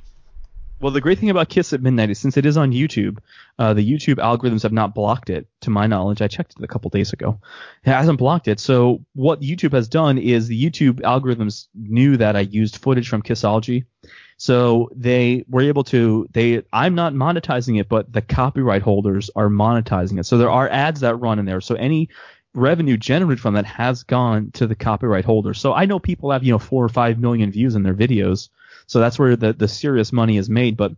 [0.80, 3.18] Well, the great thing about Kiss at Midnight is since it is on YouTube,
[3.58, 6.22] uh, the YouTube algorithms have not blocked it, to my knowledge.
[6.22, 7.38] I checked it a couple days ago.
[7.84, 8.58] It hasn't blocked it.
[8.58, 13.20] So what YouTube has done is the YouTube algorithms knew that I used footage from
[13.20, 13.84] Kissology.
[14.38, 19.50] So they were able to, they, I'm not monetizing it, but the copyright holders are
[19.50, 20.24] monetizing it.
[20.24, 21.60] So there are ads that run in there.
[21.60, 22.08] So any
[22.54, 25.52] revenue generated from that has gone to the copyright holder.
[25.52, 28.48] So I know people have, you know, four or five million views in their videos
[28.90, 30.76] so that's where the, the serious money is made.
[30.76, 30.96] But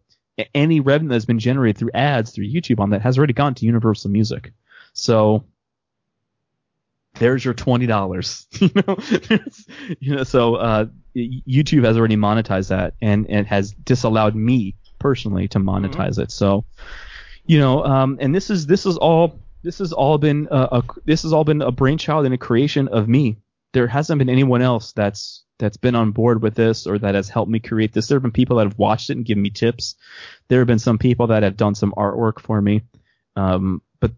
[0.55, 3.67] any revenue that's been generated through ads through YouTube on that has already gone to
[3.67, 4.55] Universal Music.
[4.95, 5.45] So
[7.17, 8.47] there's your twenty dollars.
[8.59, 8.97] you know,
[10.01, 10.25] you know.
[10.25, 16.13] So uh, YouTube has already monetized that and and has disallowed me personally to monetize
[16.13, 16.23] mm-hmm.
[16.23, 16.31] it.
[16.31, 16.65] So,
[17.45, 20.85] you know, um, and this is this is all this has all been a, a,
[21.05, 23.37] this has all been a brainchild and a creation of me.
[23.75, 27.29] There hasn't been anyone else that's that's been on board with this or that has
[27.29, 28.09] helped me create this.
[28.09, 29.95] There have been people that have watched it and given me tips.
[30.49, 32.83] There have been some people that have done some artwork for me.
[33.37, 34.11] Um, but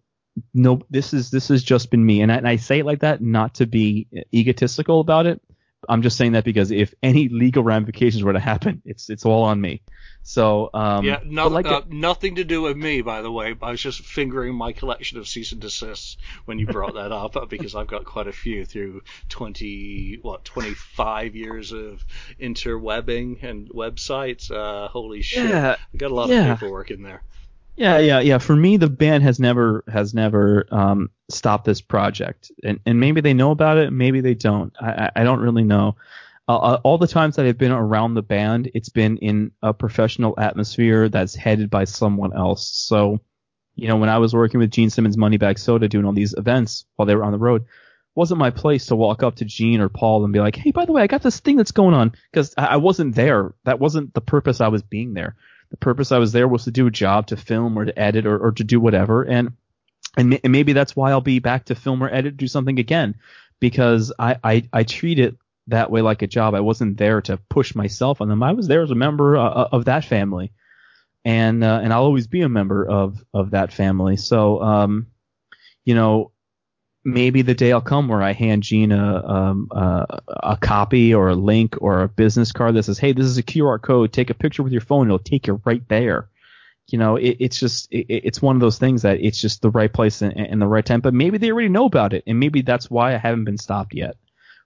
[0.55, 3.01] no, this is this has just been me, and I, and I say it like
[3.01, 5.41] that not to be egotistical about it.
[5.89, 9.43] I'm just saying that because if any legal ramifications were to happen, it's it's all
[9.43, 9.83] on me.
[10.23, 13.55] So um, yeah, no, like uh, nothing to do with me, by the way.
[13.61, 16.17] I was just fingering my collection of cease and desists
[16.47, 21.37] when you brought that up because I've got quite a few through 20 what 25
[21.37, 22.05] years of
[22.41, 24.51] interwebbing and websites.
[24.51, 26.53] Uh, holy shit, yeah, I got a lot yeah.
[26.53, 27.23] of paperwork in there.
[27.77, 28.39] Yeah, yeah, yeah.
[28.39, 33.21] For me, the band has never has never um, stopped this project, and and maybe
[33.21, 34.73] they know about it, maybe they don't.
[34.81, 35.97] I I don't really know.
[36.47, 39.73] Uh, uh, all the times that I've been around the band, it's been in a
[39.73, 42.69] professional atmosphere that's headed by someone else.
[42.69, 43.21] So,
[43.77, 46.85] you know, when I was working with Gene Simmons, Moneybag Soda, doing all these events
[46.97, 47.65] while they were on the road,
[48.15, 50.85] wasn't my place to walk up to Gene or Paul and be like, "Hey, by
[50.85, 53.55] the way, I got this thing that's going on," because I, I wasn't there.
[53.65, 55.35] That wasn't the purpose I was being there
[55.75, 58.27] the purpose I was there was to do a job, to film or to edit
[58.27, 59.23] or, or to do whatever.
[59.23, 59.53] And,
[60.17, 63.17] and, and maybe that's why I'll be back to film or edit, do something again,
[63.59, 66.55] because I, I, I treat it that way like a job.
[66.55, 68.43] I wasn't there to push myself on them.
[68.43, 70.53] I was there as a member uh, uh of that family,
[71.25, 74.17] and uh, and I'll always be a member of of that family.
[74.17, 75.07] So um,
[75.85, 76.33] you know,
[77.05, 81.29] maybe the day will come where I hand Gene a, um, a, a copy or
[81.29, 84.13] a link or a business card that says, "Hey, this is a QR code.
[84.13, 85.07] Take a picture with your phone.
[85.07, 86.29] It'll take you right there."
[86.89, 89.71] You know, it, it's just it, it's one of those things that it's just the
[89.71, 91.01] right place and, and the right time.
[91.01, 93.95] But maybe they already know about it, and maybe that's why I haven't been stopped
[93.95, 94.17] yet.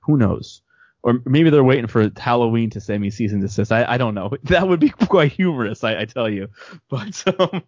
[0.03, 0.62] Who knows?
[1.02, 3.70] Or maybe they're waiting for Halloween to send me cease and desist.
[3.70, 4.32] I, I don't know.
[4.48, 6.48] That would be quite humorous, I, I tell you.
[6.88, 7.62] But um,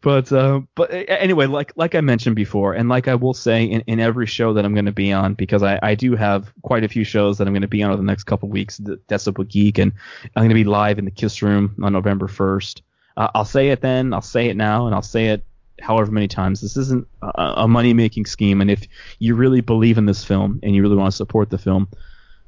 [0.00, 3.82] but uh, but anyway, like like I mentioned before, and like I will say in,
[3.86, 6.84] in every show that I'm going to be on, because I, I do have quite
[6.84, 8.78] a few shows that I'm going to be on over the next couple weeks.
[8.78, 9.92] Decibel Geek, and
[10.34, 12.82] I'm going to be live in the Kiss Room on November 1st.
[13.16, 14.12] Uh, I'll say it then.
[14.12, 15.44] I'll say it now, and I'll say it
[15.80, 16.60] however many times.
[16.60, 18.86] This isn't a, a money making scheme, and if
[19.18, 21.88] you really believe in this film and you really want to support the film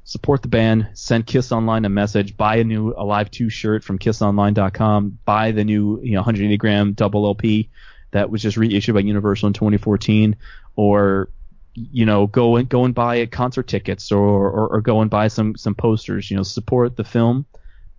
[0.09, 3.99] support the band, send Kiss Online a message, buy a new Alive 2 shirt from
[3.99, 7.69] kissonline.com, buy the new you know 180 gram double LP
[8.09, 10.35] that was just reissued by Universal in 2014,
[10.75, 11.29] or
[11.75, 15.27] you know go and go and buy concert tickets or, or, or go and buy
[15.27, 16.31] some some posters.
[16.31, 17.45] You know support the film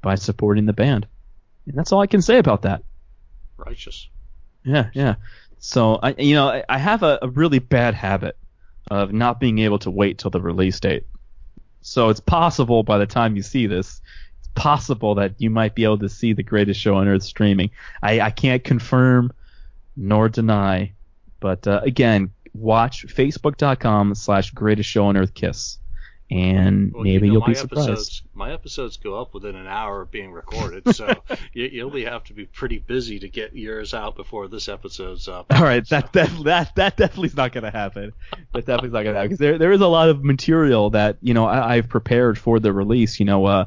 [0.02, 1.06] by supporting the band,
[1.66, 2.82] and that's all I can say about that.
[3.56, 4.08] Righteous.
[4.64, 5.14] Yeah, yeah.
[5.60, 8.36] So I you know I, I have a, a really bad habit
[8.90, 11.06] of not being able to wait till the release date.
[11.82, 14.00] So it's possible by the time you see this,
[14.38, 17.70] it's possible that you might be able to see the greatest show on earth streaming.
[18.02, 19.32] I, I can't confirm
[19.96, 20.92] nor deny,
[21.40, 25.78] but uh, again, watch facebook.com slash greatest show on earth kiss
[26.30, 27.88] and well, maybe you will be surprised.
[27.88, 31.12] Episodes, my episodes go up within an hour of being recorded, so
[31.52, 35.26] you, will be have to be pretty busy to get yours out before this episode's
[35.26, 35.46] up.
[35.50, 35.96] All right, so.
[35.96, 38.12] that that that that definitely is not going to happen.
[38.52, 40.90] That definitely is not going to happen because there there is a lot of material
[40.90, 43.18] that you know I, have prepared for the release.
[43.18, 43.64] You know, uh,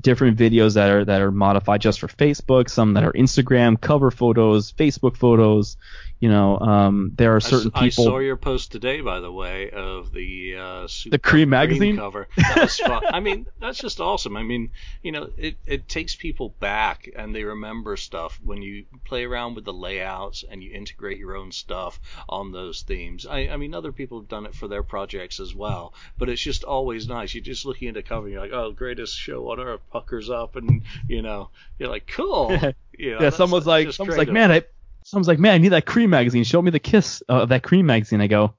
[0.00, 4.10] different videos that are that are modified just for Facebook, some that are Instagram cover
[4.10, 5.76] photos, Facebook photos,
[6.22, 8.04] you know, um, there are certain I, people.
[8.04, 12.28] I saw your post today, by the way, of the uh, the Creem magazine cover.
[12.36, 13.02] That was fun.
[13.10, 14.36] I mean, that's just awesome.
[14.36, 14.70] I mean,
[15.02, 19.56] you know, it it takes people back and they remember stuff when you play around
[19.56, 23.26] with the layouts and you integrate your own stuff on those themes.
[23.26, 26.40] I, I mean, other people have done it for their projects as well, but it's
[26.40, 27.34] just always nice.
[27.34, 30.30] You're just looking at a cover, and you're like, oh, greatest show on earth, puckers
[30.30, 32.52] up, and you know, you're like, cool.
[32.96, 34.62] You know, yeah, someone's like, someone's like, man, I
[35.04, 36.44] Someone's like, man, I need that Creem magazine.
[36.44, 38.20] Show me the Kiss uh, of that Creem magazine.
[38.20, 38.54] I go,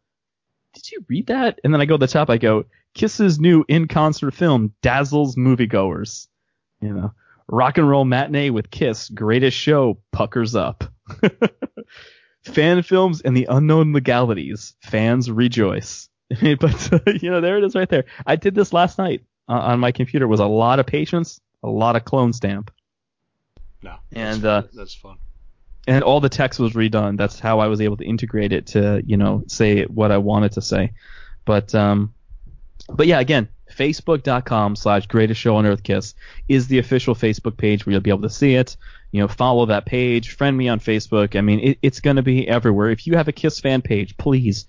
[0.74, 1.60] did you read that?
[1.64, 2.30] And then I go to the top.
[2.30, 6.28] I go, Kiss's new in-concert film dazzles moviegoers.
[6.82, 7.14] You know,
[7.48, 10.84] rock and roll matinee with Kiss, greatest show, puckers up.
[12.44, 16.10] Fan films and the unknown legalities, fans rejoice.
[16.60, 18.04] but uh, you know, there it is right there.
[18.26, 20.26] I did this last night uh, on my computer.
[20.26, 22.70] It was a lot of patience, a lot of clone stamp.
[23.82, 25.18] No, and that's, uh, that's fun
[25.88, 27.18] and all the text was redone.
[27.18, 30.54] That's how I was able to integrate it to, you know, say what I wanted
[30.54, 30.94] to say.
[31.46, 32.14] But, um,
[32.88, 36.16] but yeah, again, facebook.com slash greatest show on earth kiss
[36.48, 38.78] is the official Facebook page where you'll be able to see it.
[39.12, 41.36] You know, follow that page, friend me on Facebook.
[41.38, 42.90] I mean, it, it's going to be everywhere.
[42.90, 44.66] If you have a Kiss fan page, please,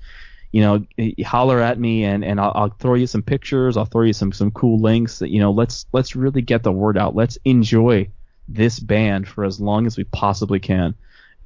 [0.52, 0.84] you know,
[1.24, 3.76] holler at me and, and I'll, I'll throw you some pictures.
[3.76, 5.20] I'll throw you some, some cool links.
[5.20, 7.14] You know, let's, let's really get the word out.
[7.14, 8.10] Let's enjoy
[8.48, 10.94] this band for as long as we possibly can.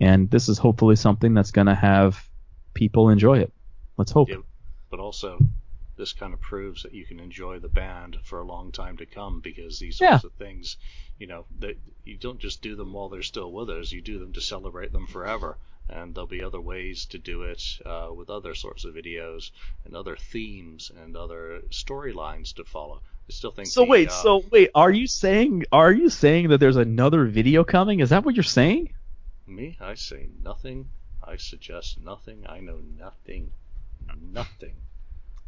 [0.01, 2.25] And this is hopefully something that's going to have
[2.75, 3.53] people enjoy it.
[3.97, 4.29] Let's hope.
[4.29, 4.37] Yeah,
[4.91, 5.39] but also,
[5.97, 9.07] this kind of proves that you can enjoy the band for a long time to
[9.07, 10.19] come because these yeah.
[10.19, 10.77] sorts of things,
[11.19, 13.91] you know, that you don't just do them while they're still with us.
[13.91, 15.59] You do them to celebrate them forever.
[15.89, 19.51] And there'll be other ways to do it uh, with other sorts of videos
[19.85, 23.01] and other themes and other storylines to follow.
[23.29, 23.69] I still think.
[23.69, 27.25] So the, wait, uh, so wait, are you saying are you saying that there's another
[27.27, 28.01] video coming?
[28.01, 28.93] Is that what you're saying?
[29.47, 30.89] Me, I say nothing.
[31.25, 32.45] I suggest nothing.
[32.47, 33.53] I know nothing.
[34.33, 34.75] Nothing.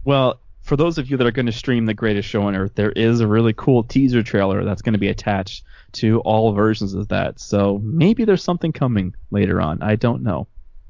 [0.04, 2.72] Well, for those of you that are going to stream The Greatest Show on Earth,
[2.74, 6.94] there is a really cool teaser trailer that's going to be attached to all versions
[6.94, 7.40] of that.
[7.40, 9.82] So maybe there's something coming later on.
[9.82, 10.46] I don't know.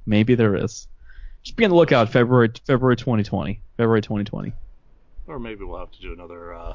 [0.07, 0.89] Maybe there is.
[1.43, 2.11] Just be on the lookout.
[2.11, 3.63] February February 2020.
[3.77, 4.53] February 2020.
[5.27, 6.75] Or maybe we'll have to do another uh,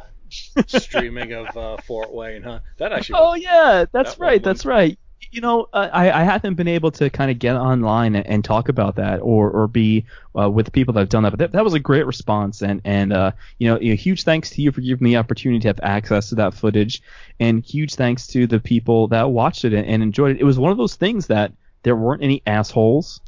[0.68, 2.60] streaming of uh, Fort Wayne, huh?
[2.78, 3.20] That actually.
[3.20, 4.42] Oh yeah, that's that right.
[4.42, 4.98] That's right
[5.36, 8.44] you know, uh, I, I haven't been able to kind of get online and, and
[8.44, 10.06] talk about that or, or be
[10.40, 11.32] uh, with people that have done that.
[11.32, 14.50] But that, that was a great response, and and uh, you know, a huge thanks
[14.52, 17.02] to you for giving me the opportunity to have access to that footage,
[17.38, 20.42] and huge thanks to the people that watched it and, and enjoyed it.
[20.42, 21.52] It was one of those things that
[21.84, 23.20] there weren't any assholes.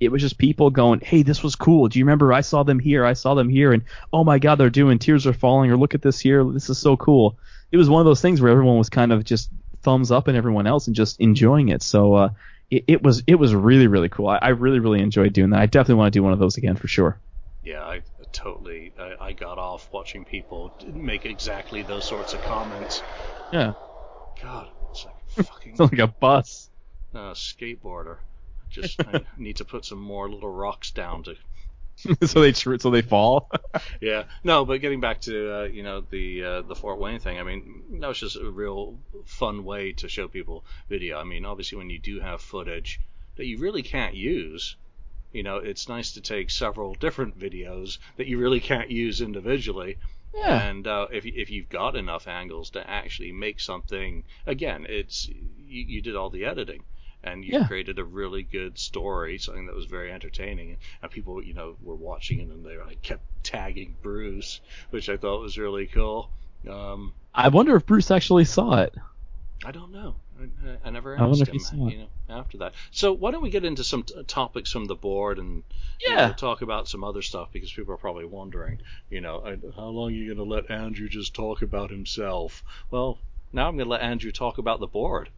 [0.00, 1.88] It was just people going, "Hey, this was cool.
[1.88, 3.06] Do you remember I saw them here?
[3.06, 5.94] I saw them here, and oh my God, they're doing Tears Are Falling, or look
[5.94, 6.44] at this here.
[6.44, 7.38] This is so cool."
[7.72, 9.50] It was one of those things where everyone was kind of just
[9.84, 11.82] thumbs up and everyone else and just enjoying it.
[11.82, 12.28] So uh,
[12.70, 14.28] it, it, was it was really really cool.
[14.28, 15.60] I, I, really really enjoyed doing that.
[15.60, 17.18] I definitely want to do one of those again for sure.
[17.62, 18.92] Yeah, I totally.
[18.98, 23.02] I, I got off watching people make exactly those sorts of comments.
[23.52, 23.74] Yeah.
[24.42, 25.14] God, it's like
[25.46, 25.72] fucking.
[25.72, 26.70] it's like a bus.
[27.14, 28.16] Uh, skateboarder.
[28.70, 31.36] Just I need to put some more little rocks down to
[32.24, 33.50] so they so they fall.
[34.00, 37.38] yeah, no, but getting back to uh, you know the uh, the Fort Wayne thing,
[37.38, 41.18] I mean that was just a real fun way to show people video.
[41.18, 43.00] I mean, obviously when you do have footage
[43.36, 44.76] that you really can't use,
[45.32, 49.98] you know, it's nice to take several different videos that you really can't use individually.
[50.34, 50.68] Yeah.
[50.68, 55.84] And uh, if if you've got enough angles to actually make something, again, it's you,
[55.84, 56.82] you did all the editing
[57.24, 57.66] and you yeah.
[57.66, 60.76] created a really good story, something that was very entertaining.
[61.02, 64.60] And people, you know, were watching it and they like, kept tagging Bruce,
[64.90, 66.30] which I thought was really cool.
[66.70, 68.94] Um, I wonder if Bruce actually saw it.
[69.64, 70.16] I don't know.
[70.38, 71.88] I, I never asked him.
[71.88, 72.74] You know, after that.
[72.90, 75.62] So why don't we get into some t- topics from the board and
[76.00, 79.20] yeah, you know, we'll talk about some other stuff because people are probably wondering, you
[79.20, 79.40] know,
[79.76, 82.62] how long are you going to let Andrew just talk about himself?
[82.90, 83.18] Well,
[83.52, 85.30] now I'm going to let Andrew talk about the board.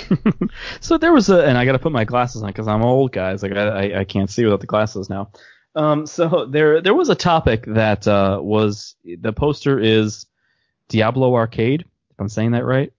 [0.80, 3.12] so there was a, and I got to put my glasses on because I'm old,
[3.12, 3.42] guys.
[3.42, 5.30] Like I, I can't see without the glasses now.
[5.74, 10.26] Um, so there, there was a topic that uh, was the poster is
[10.88, 11.82] Diablo Arcade.
[11.82, 12.92] If I'm saying that right.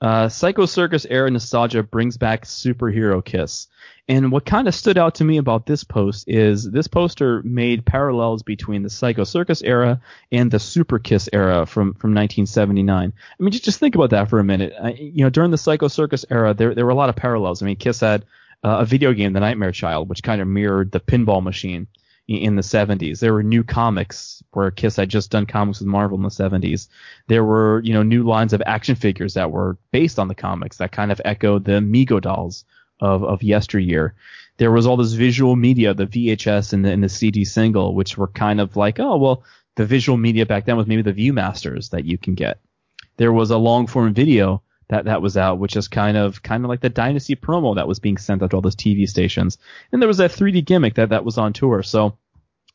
[0.00, 3.68] Uh, Psycho Circus era nostalgia brings back superhero Kiss.
[4.08, 7.84] And what kind of stood out to me about this post is this poster made
[7.84, 10.00] parallels between the Psycho Circus era
[10.32, 13.12] and the Super Kiss era from, from 1979.
[13.12, 14.72] I mean, just, just think about that for a minute.
[14.82, 17.62] I, you know, during the Psycho Circus era, there, there were a lot of parallels.
[17.62, 18.24] I mean, Kiss had
[18.64, 21.86] uh, a video game, The Nightmare Child, which kind of mirrored the pinball machine
[22.36, 23.18] in the 70s.
[23.18, 26.88] There were new comics where Kiss had just done comics with Marvel in the 70s.
[27.26, 30.76] There were, you know, new lines of action figures that were based on the comics
[30.78, 32.64] that kind of echoed the Mego dolls
[33.00, 34.14] of, of yesteryear.
[34.58, 38.16] There was all this visual media, the VHS and the, and the CD single, which
[38.16, 39.42] were kind of like, oh, well,
[39.76, 42.60] the visual media back then was maybe the Viewmasters that you can get.
[43.16, 46.64] There was a long form video that, that was out, which is kind of, kind
[46.64, 49.56] of like the Dynasty promo that was being sent out to all those TV stations.
[49.92, 51.82] And there was that 3D gimmick that, that was on tour.
[51.82, 52.18] So,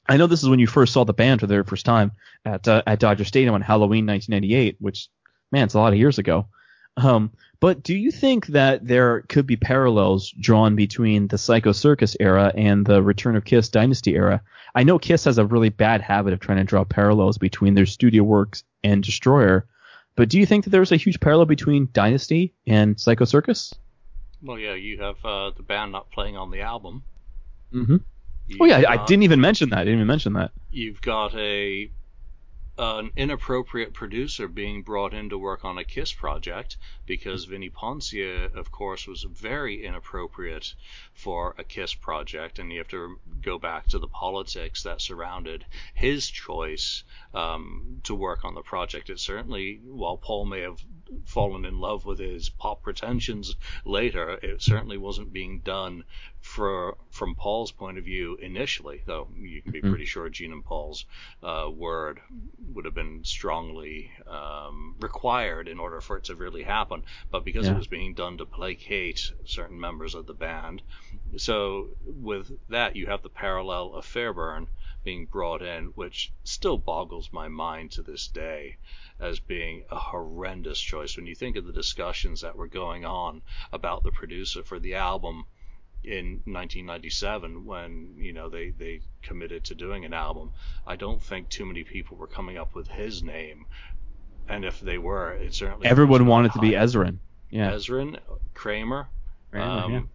[0.08, 2.12] I know this is when you first saw the band for the very first time
[2.46, 5.10] at uh, at Dodger Stadium on Halloween 1998, which
[5.52, 6.48] man, it's a lot of years ago.
[6.98, 12.16] Um, but do you think that there could be parallels drawn between the Psycho Circus
[12.20, 14.42] era and the Return of Kiss Dynasty era?
[14.74, 17.86] I know Kiss has a really bad habit of trying to draw parallels between their
[17.86, 19.68] studio works and Destroyer,
[20.16, 23.74] but do you think that there's a huge parallel between Dynasty and Psycho Circus?
[24.42, 27.04] Well, yeah, you have uh, the band not playing on the album.
[27.74, 27.98] Mm-hmm.
[28.60, 29.80] Oh yeah, got, I didn't even mention that.
[29.80, 30.52] I didn't even mention that.
[30.72, 31.90] You've got a
[32.78, 36.76] an inappropriate producer being brought in to work on a Kiss project
[37.06, 40.74] because Vinnie Poncia, of course, was very inappropriate
[41.14, 45.66] for a Kiss project, and you have to go back to the politics that surrounded
[45.94, 49.10] his choice um, to work on the project.
[49.10, 50.84] It certainly, while Paul may have
[51.26, 56.04] fallen in love with his pop pretensions later, it certainly wasn't being done
[56.42, 59.90] for from Paul's point of view initially, though you can be mm-hmm.
[59.90, 61.06] pretty sure Gene and Paul's
[61.42, 62.20] uh, word
[62.74, 67.04] would have been strongly um, required in order for it to really happen.
[67.32, 67.74] But because yeah.
[67.74, 70.82] it was being done to placate certain members of the band,
[71.38, 74.68] so with that you have the parallel of Fairbairn
[75.04, 78.78] being brought in, which still boggles my mind to this day
[79.20, 81.16] as being a horrendous choice.
[81.16, 83.42] When you think of the discussions that were going on
[83.72, 85.46] about the producer for the album
[86.06, 90.52] in 1997 when you know they they committed to doing an album.
[90.86, 93.66] I don't think too many people were coming up with his name,
[94.48, 97.18] and if they were, it certainly everyone wanted to be Ezrin.
[97.50, 98.20] Yeah, Ezrin,
[98.54, 99.08] Kramer,
[99.52, 100.10] Kramer um,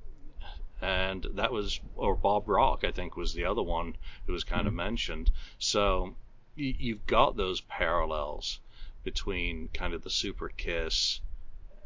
[0.83, 1.07] yeah.
[1.09, 3.97] and that was or Bob Rock I think was the other one
[4.27, 4.69] who was kind mm-hmm.
[4.69, 5.31] of mentioned.
[5.59, 6.15] So
[6.57, 8.61] you've got those parallels
[9.05, 11.21] between kind of the Super Kiss.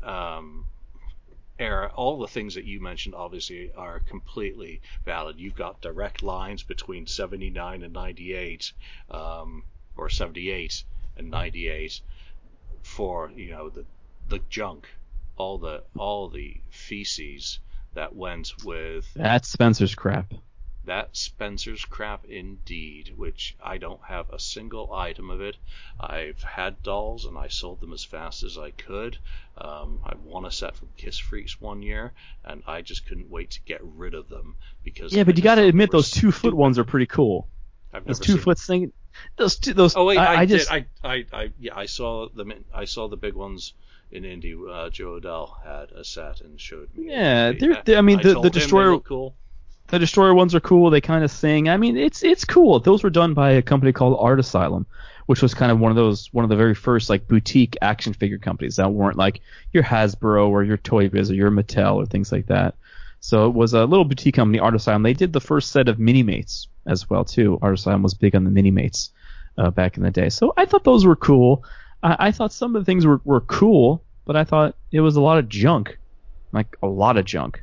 [0.03, 0.67] Um,
[1.59, 5.39] era, all the things that you mentioned obviously are completely valid.
[5.39, 8.73] You've got direct lines between 79 and 98,
[9.11, 9.63] um,
[9.97, 10.85] or 78
[11.17, 12.01] and 98
[12.83, 13.85] for, you know, the,
[14.29, 14.89] the junk,
[15.37, 17.61] all the, all the feces
[17.95, 19.07] that went with.
[19.15, 20.35] That's Spencer's crap.
[20.87, 25.57] That Spencer's crap indeed, which I don't have a single item of it.
[25.99, 29.17] I've had dolls and I sold them as fast as I could.
[29.57, 32.13] Um, I won a set from Kiss Freaks one year,
[32.45, 35.15] and I just couldn't wait to get rid of them because.
[35.15, 37.49] Yeah, but you got to admit those two foot ones are pretty cool.
[37.93, 38.93] I've those two foot thing.
[39.37, 39.97] Those two, those.
[39.97, 40.71] Oh wait, I, I, I just.
[40.71, 40.87] Did.
[41.03, 42.51] I, I, I, yeah, I saw them.
[42.51, 43.73] In, I saw the big ones
[44.11, 44.55] in Indy.
[44.55, 47.11] Uh, Jo Adell had a set and showed me.
[47.11, 48.99] Yeah, they're, they're, I mean, the, the destroyer.
[48.99, 49.35] Cool.
[49.89, 50.91] The Destroyer ones are cool.
[50.91, 51.69] They kind of sing.
[51.69, 52.81] I mean, it's it's cool.
[52.81, 54.87] Those were done by a company called Art Asylum,
[55.27, 58.13] which was kind of one of those one of the very first like boutique action
[58.15, 59.41] figure companies that weren't like
[59.73, 62.75] your Hasbro or your Toy Biz or your Mattel or things like that.
[63.21, 65.03] So it was a little boutique company, Art Asylum.
[65.03, 67.59] They did the first set of Mini-Mates as well too.
[67.63, 69.11] Art Asylum was big on the Mini-Mates
[69.57, 70.29] uh, back in the day.
[70.29, 71.65] So I thought those were cool.
[72.03, 75.17] I, I thought some of the things were, were cool, but I thought it was
[75.17, 75.99] a lot of junk,
[76.53, 77.63] like a lot of junk.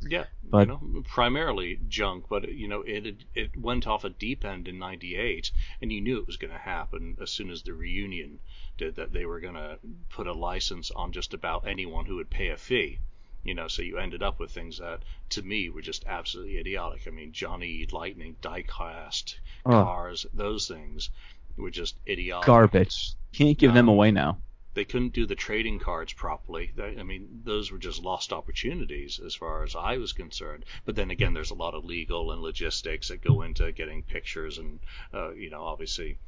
[0.00, 4.44] Yeah, but, you know, primarily junk, but you know, it it went off a deep
[4.44, 7.72] end in '98, and you knew it was going to happen as soon as the
[7.72, 8.40] reunion
[8.76, 8.96] did.
[8.96, 9.78] That they were going to
[10.08, 12.98] put a license on just about anyone who would pay a fee.
[13.44, 17.06] You know, so you ended up with things that, to me, were just absolutely idiotic.
[17.06, 17.88] I mean, Johnny E.
[17.90, 19.70] Lightning diecast oh.
[19.70, 21.08] cars, those things
[21.56, 22.46] were just idiotic.
[22.46, 23.14] Garbage.
[23.32, 24.38] Can't give um, them away now
[24.74, 26.72] they couldn't do the trading cards properly.
[26.78, 30.64] I mean, those were just lost opportunities as far as I was concerned.
[30.84, 34.58] But then again, there's a lot of legal and logistics that go into getting pictures,
[34.58, 34.78] and
[35.12, 36.18] uh, you know, obviously,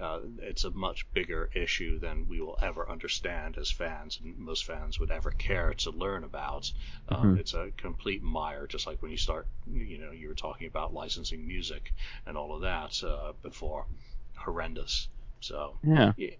[0.00, 4.64] uh, it's a much bigger issue than we will ever understand as fans, and most
[4.64, 6.72] fans would ever care to learn about.
[7.10, 7.40] Um, mm-hmm.
[7.40, 10.94] It's a complete mire, just like when you start, you know, you were talking about
[10.94, 11.92] licensing music
[12.24, 13.84] and all of that uh, before.
[14.36, 15.08] Horrendous.
[15.40, 16.12] So yeah.
[16.16, 16.30] yeah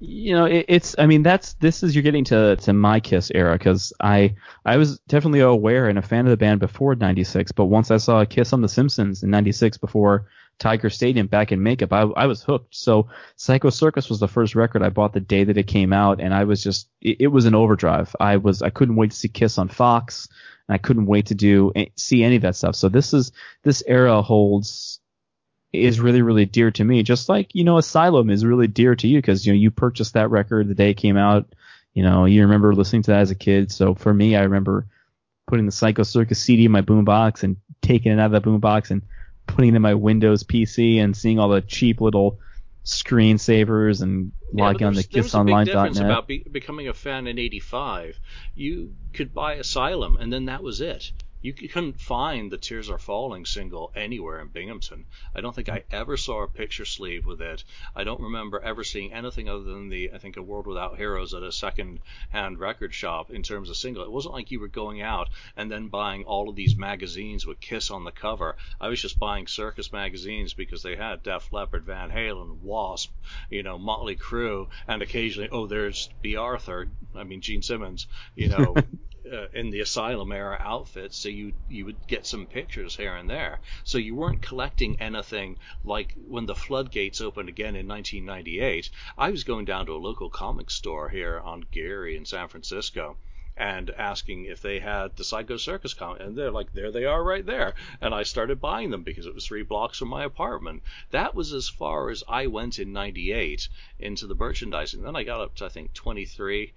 [0.00, 3.32] you know it, it's i mean that's this is you're getting to to my kiss
[3.34, 4.32] era because i
[4.64, 7.96] i was definitely aware and a fan of the band before 96 but once i
[7.96, 10.26] saw kiss on the simpsons in 96 before
[10.60, 12.74] tiger stadium back in makeup i, I was hooked.
[12.74, 16.20] So psycho circus was the first record i bought the day that it came out
[16.20, 18.14] and i was just it, it was an overdrive.
[18.20, 20.28] I was i couldn't wait to see kiss on fox
[20.68, 22.76] and i couldn't wait to do eh, see any of that stuff.
[22.76, 23.32] So this is
[23.64, 25.00] this era holds
[25.72, 29.06] is really really dear to me just like you know asylum is really dear to
[29.06, 31.46] you because you know you purchased that record the day it came out
[31.92, 34.86] you know you remember listening to that as a kid so for me i remember
[35.46, 38.90] putting the psycho circus cd in my boombox and taking it out of the boombox
[38.90, 39.02] and
[39.46, 42.38] putting it in my windows pc and seeing all the cheap little
[42.88, 45.14] screensavers and yeah, logging on the kissonline.net.
[45.14, 48.18] There's a big difference about be- becoming a fan in 85.
[48.54, 51.12] You could buy Asylum and then that was it.
[51.40, 55.06] You couldn't find the Tears Are Falling single anywhere in Binghamton.
[55.36, 55.94] I don't think I mm-hmm.
[55.94, 57.62] ever saw a picture sleeve with it.
[57.94, 61.34] I don't remember ever seeing anything other than the, I think, A World Without Heroes
[61.34, 64.02] at a second hand record shop in terms of single.
[64.02, 67.60] It wasn't like you were going out and then buying all of these magazines with
[67.60, 68.56] Kiss on the cover.
[68.80, 73.12] I was just buying circus magazines because they had Def Leppard, Van Halen, Wasp,
[73.48, 78.48] you know, Motley Crue, and occasionally, oh, there's Bea Arthur, I mean, Gene Simmons, you
[78.48, 78.74] know.
[79.32, 83.28] uh, in the Asylum era outfits, so you you would get some pictures here and
[83.28, 83.60] there.
[83.84, 88.90] So you weren't collecting anything like when the floodgates opened again in 1998.
[89.16, 93.18] I was going down to a local comic store here on Geary in San Francisco
[93.58, 97.24] and asking if they had the Psycho Circus comic, and they're like, there they are
[97.24, 97.74] right there.
[98.00, 100.84] And I started buying them because it was three blocks from my apartment.
[101.10, 103.68] That was as far as I went in '98
[103.98, 105.02] into the merchandising.
[105.02, 106.72] Then I got up to I think 23.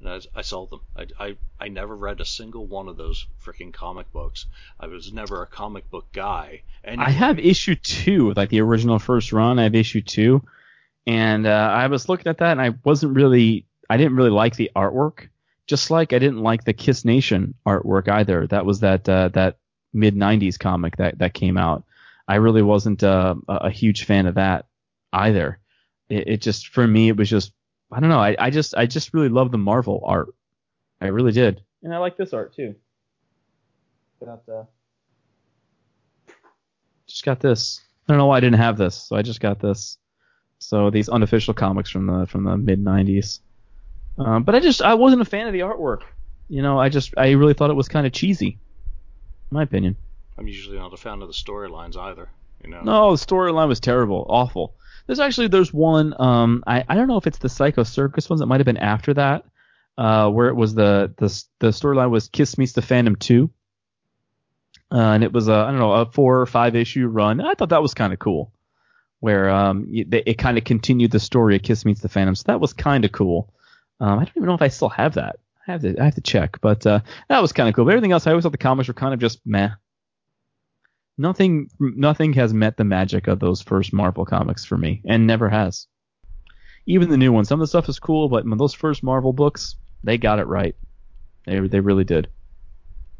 [0.00, 0.80] And I, I sold them.
[0.96, 4.46] I, I, I never read a single one of those freaking comic books.
[4.78, 6.62] I was never a comic book guy.
[6.84, 7.04] Anyway.
[7.06, 9.58] I have issue two, like the original first run.
[9.58, 10.42] I have issue two,
[11.06, 14.56] and uh, I was looking at that, and I wasn't really, I didn't really like
[14.56, 15.28] the artwork.
[15.66, 18.46] Just like I didn't like the Kiss Nation artwork either.
[18.46, 19.58] That was that uh, that
[19.92, 21.84] mid '90s comic that that came out.
[22.28, 24.66] I really wasn't uh, a huge fan of that
[25.12, 25.58] either.
[26.08, 27.52] It, it, just for me it was just
[27.92, 28.18] I don't know.
[28.18, 30.34] I, I just I just really love the Marvel art.
[31.00, 32.74] I really did, and I like this art too.
[34.24, 34.64] Got uh,
[37.06, 37.80] just got this.
[38.08, 39.98] I don't know why I didn't have this, so I just got this.
[40.58, 43.40] So these unofficial comics from the from the mid '90s.
[44.18, 46.02] Um, but I just I wasn't a fan of the artwork.
[46.48, 48.58] You know, I just I really thought it was kind of cheesy,
[49.50, 49.96] in my opinion.
[50.38, 52.28] I'm usually not a fan of the storylines either.
[52.64, 52.80] You know.
[52.82, 54.74] No, the storyline was terrible, awful.
[55.06, 58.40] There's actually there's one um I I don't know if it's the Psycho Circus ones.
[58.40, 59.44] It might have been after that,
[59.96, 63.50] uh where it was the the the storyline was Kiss meets the Phantom two.
[64.92, 67.40] Uh, and it was a I don't know a four or five issue run.
[67.40, 68.52] I thought that was kind of cool,
[69.20, 72.34] where um it, it kind of continued the story of Kiss meets the Phantom.
[72.34, 73.52] So that was kind of cool.
[73.98, 75.36] Um, I don't even know if I still have that.
[75.66, 77.84] I have to I have to check, but uh, that was kind of cool.
[77.84, 79.70] But everything else, I always thought the comics were kind of just meh.
[81.18, 85.48] Nothing nothing has met the magic of those first Marvel comics for me, and never
[85.48, 85.86] has.
[86.86, 89.76] Even the new ones, some of the stuff is cool, but those first Marvel books,
[90.04, 90.76] they got it right.
[91.46, 92.28] They they really did.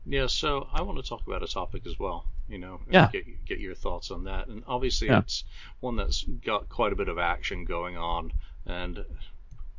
[0.04, 2.26] Yeah, so I want to talk about a topic as well.
[2.48, 3.08] You know, yeah.
[3.10, 4.46] get get your thoughts on that.
[4.46, 5.18] And obviously, yeah.
[5.18, 5.44] it's
[5.80, 8.32] one that's got quite a bit of action going on,
[8.66, 9.04] and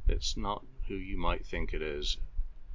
[0.08, 2.18] it's not who you might think it is.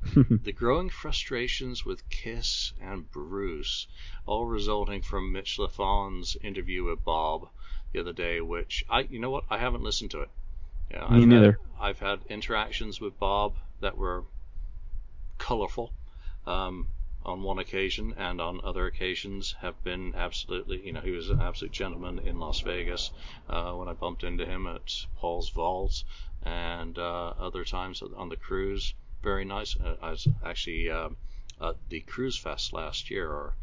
[0.44, 3.86] the growing frustrations with Kiss and Bruce,
[4.26, 7.48] all resulting from Mitch Lafon's interview with Bob
[7.92, 10.30] the other day, which I, you know what, I haven't listened to it.
[10.90, 11.52] Yeah, Me I've neither.
[11.52, 14.24] Had, I've had interactions with Bob that were
[15.38, 15.92] colorful.
[16.46, 16.88] Um,
[17.24, 21.40] on one occasion and on other occasions have been absolutely, you know, he was an
[21.40, 23.10] absolute gentleman in Las Vegas
[23.48, 26.02] uh, when I bumped into him at Paul's Vault
[26.42, 28.94] and uh, other times on the cruise.
[29.22, 29.76] Very nice.
[29.76, 31.10] Uh, I was actually uh,
[31.60, 33.54] at the Cruise Fest last year, or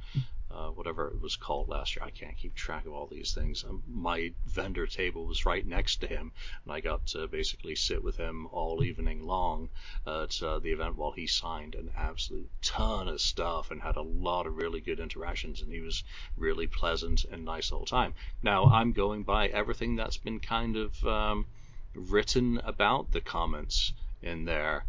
[0.51, 2.05] uh, whatever it was called last year.
[2.05, 3.63] I can't keep track of all these things.
[3.63, 6.31] Um, my vendor table was right next to him,
[6.63, 9.69] and I got to basically sit with him all evening long
[10.07, 14.01] at uh, the event while he signed an absolute ton of stuff and had a
[14.01, 15.61] lot of really good interactions.
[15.61, 16.03] And he was
[16.37, 18.13] really pleasant and nice all the time.
[18.41, 21.45] Now I'm going by everything that's been kind of um,
[21.93, 23.91] written about the comments
[24.21, 24.85] in there.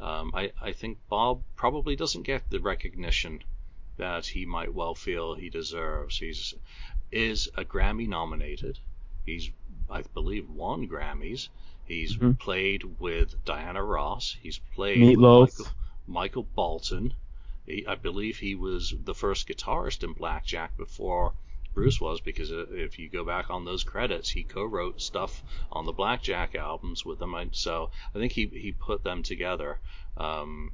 [0.00, 3.42] Um, I, I think Bob probably doesn't get the recognition
[3.98, 6.18] that he might well feel he deserves.
[6.18, 6.54] He's
[7.10, 8.78] is a Grammy nominated.
[9.26, 9.50] He's
[9.90, 11.48] I believe won Grammys.
[11.84, 12.32] He's mm-hmm.
[12.32, 14.36] played with Diana Ross.
[14.42, 15.40] He's played Meatloaf.
[15.40, 15.72] with Michael,
[16.06, 17.14] Michael Bolton.
[17.66, 21.34] He, I believe he was the first guitarist in Blackjack before
[21.74, 25.92] Bruce was because if you go back on those credits, he co-wrote stuff on the
[25.92, 27.34] Blackjack albums with them.
[27.52, 29.78] So I think he he put them together.
[30.16, 30.72] Um,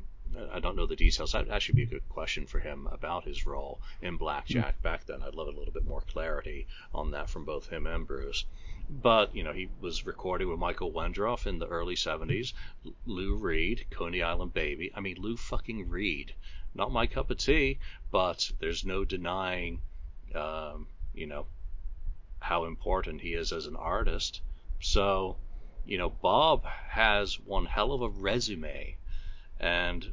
[0.52, 1.32] I don't know the details.
[1.32, 4.82] That'd actually be a good question for him about his role in Blackjack mm-hmm.
[4.82, 5.22] back then.
[5.22, 8.44] I'd love a little bit more clarity on that from both him and Bruce.
[8.90, 12.52] But, you know, he was recording with Michael Wendroff in the early 70s.
[13.06, 14.90] Lou Reed, Coney Island Baby.
[14.94, 16.34] I mean, Lou fucking Reed.
[16.74, 17.78] Not my cup of tea,
[18.10, 19.80] but there's no denying
[20.34, 21.46] um, you know,
[22.40, 24.40] how important he is as an artist.
[24.80, 25.36] So,
[25.84, 28.96] you know, Bob has one hell of a resume,
[29.58, 30.06] and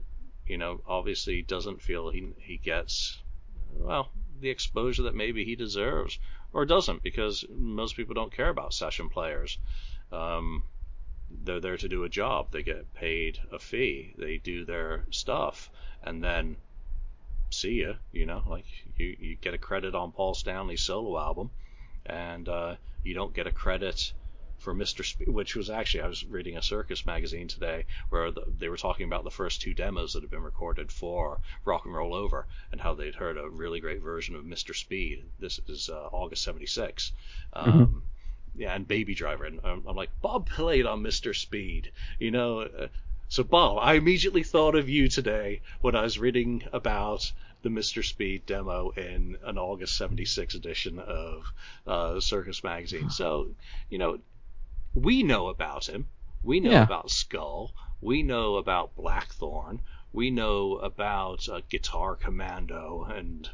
[0.48, 3.22] you know, obviously doesn't feel he he gets
[3.72, 4.10] well
[4.40, 6.20] the exposure that maybe he deserves,
[6.54, 9.58] or doesn't, because most people don't care about session players.
[10.12, 10.64] Um,
[11.44, 12.52] they're there to do a job.
[12.52, 14.14] They get paid a fee.
[14.18, 15.70] They do their stuff,
[16.04, 16.58] and then
[17.50, 17.96] see you.
[18.12, 18.66] You know, like
[18.98, 21.50] you, you get a credit on Paul Stanley's solo album,
[22.06, 24.14] and uh, you don't get a credit
[24.58, 25.06] for Mr.
[25.06, 28.78] Speed, which was actually I was reading a circus magazine today where the, they were
[28.78, 32.48] talking about the first two demos that had been recorded for Rock and Roll Over
[32.72, 34.76] and how they'd heard a really great version of Mr.
[34.76, 35.24] Speed.
[35.40, 37.12] This is uh, August '76.
[37.56, 37.70] Mm-hmm.
[37.70, 38.00] Um, mm-hmm.
[38.58, 41.36] Yeah, and Baby Driver, and I'm, I'm, like Bob played on Mr.
[41.36, 41.92] Speed.
[42.20, 42.88] You know, uh,
[43.28, 47.32] So, Bob, I immediately thought of you today when I was reading about
[47.64, 48.06] the Mr.
[48.06, 51.52] Speed demo in an August 76 edition of
[51.88, 53.10] uh, Circus Magazine.
[53.10, 53.50] So,
[53.90, 54.20] you know,
[54.94, 56.08] we know about him.
[56.44, 56.84] We know yeah.
[56.84, 57.74] about Skull.
[58.00, 59.82] We know about Blackthorn.
[60.14, 63.50] We know about uh, Guitar Commando and,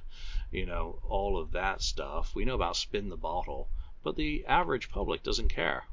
[0.52, 2.36] you know, all of that stuff.
[2.36, 3.70] We know about Spin the Bottle.
[4.04, 5.86] But the average public doesn't care.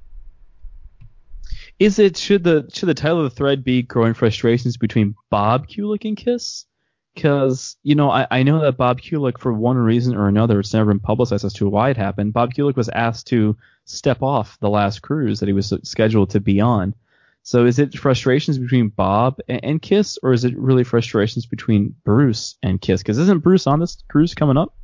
[1.78, 5.68] Is it should the should the title of the thread be growing frustrations between Bob
[5.68, 6.66] Kulick and Kiss?
[7.14, 10.74] Because you know I, I know that Bob Kulick for one reason or another it's
[10.74, 12.32] never been publicized as to why it happened.
[12.32, 16.40] Bob Kulick was asked to step off the last cruise that he was scheduled to
[16.40, 16.94] be on.
[17.42, 21.94] So is it frustrations between Bob and, and Kiss, or is it really frustrations between
[22.04, 23.02] Bruce and Kiss?
[23.02, 24.74] Because isn't Bruce on this cruise coming up?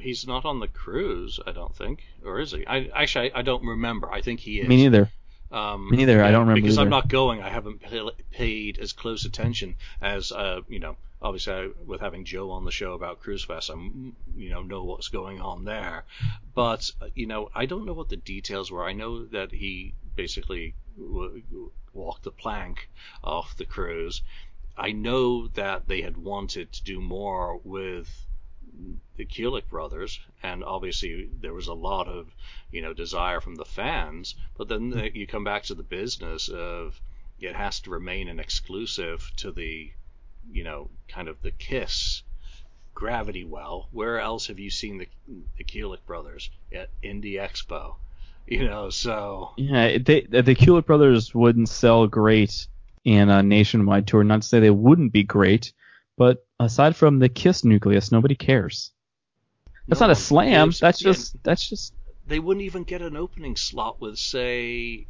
[0.00, 2.66] He's not on the cruise, I don't think, or is he?
[2.66, 4.10] I actually I, I don't remember.
[4.10, 4.68] I think he is.
[4.68, 5.10] Me neither.
[5.52, 6.22] Um, Me neither.
[6.22, 6.82] I don't remember because either.
[6.82, 7.42] I'm not going.
[7.42, 7.82] I haven't
[8.30, 10.96] paid as close attention as uh, you know.
[11.20, 14.82] Obviously, I, with having Joe on the show about Cruise Fest, I'm you know know
[14.82, 16.04] what's going on there.
[16.54, 18.84] But you know, I don't know what the details were.
[18.84, 21.42] I know that he basically w-
[21.92, 22.88] walked the plank
[23.22, 24.22] off the cruise.
[24.76, 28.08] I know that they had wanted to do more with
[29.16, 32.34] the Kulick brothers, and obviously there was a lot of
[32.70, 34.34] you know desire from the fans.
[34.56, 37.00] But then the, you come back to the business of
[37.40, 39.90] it has to remain an exclusive to the
[40.50, 42.22] you know kind of the Kiss
[42.94, 43.88] Gravity Well.
[43.92, 45.08] Where else have you seen the
[45.56, 47.96] the brothers at Indy Expo?
[48.46, 52.66] You know, so yeah, they, the Kulick brothers wouldn't sell great
[53.04, 54.24] in a nationwide tour.
[54.24, 55.72] Not to say they wouldn't be great,
[56.16, 58.92] but aside from the Kiss nucleus, nobody cares.
[59.88, 60.72] That's no not a slam.
[60.80, 61.94] That's just that's just.
[62.26, 65.06] They wouldn't even get an opening slot with, say,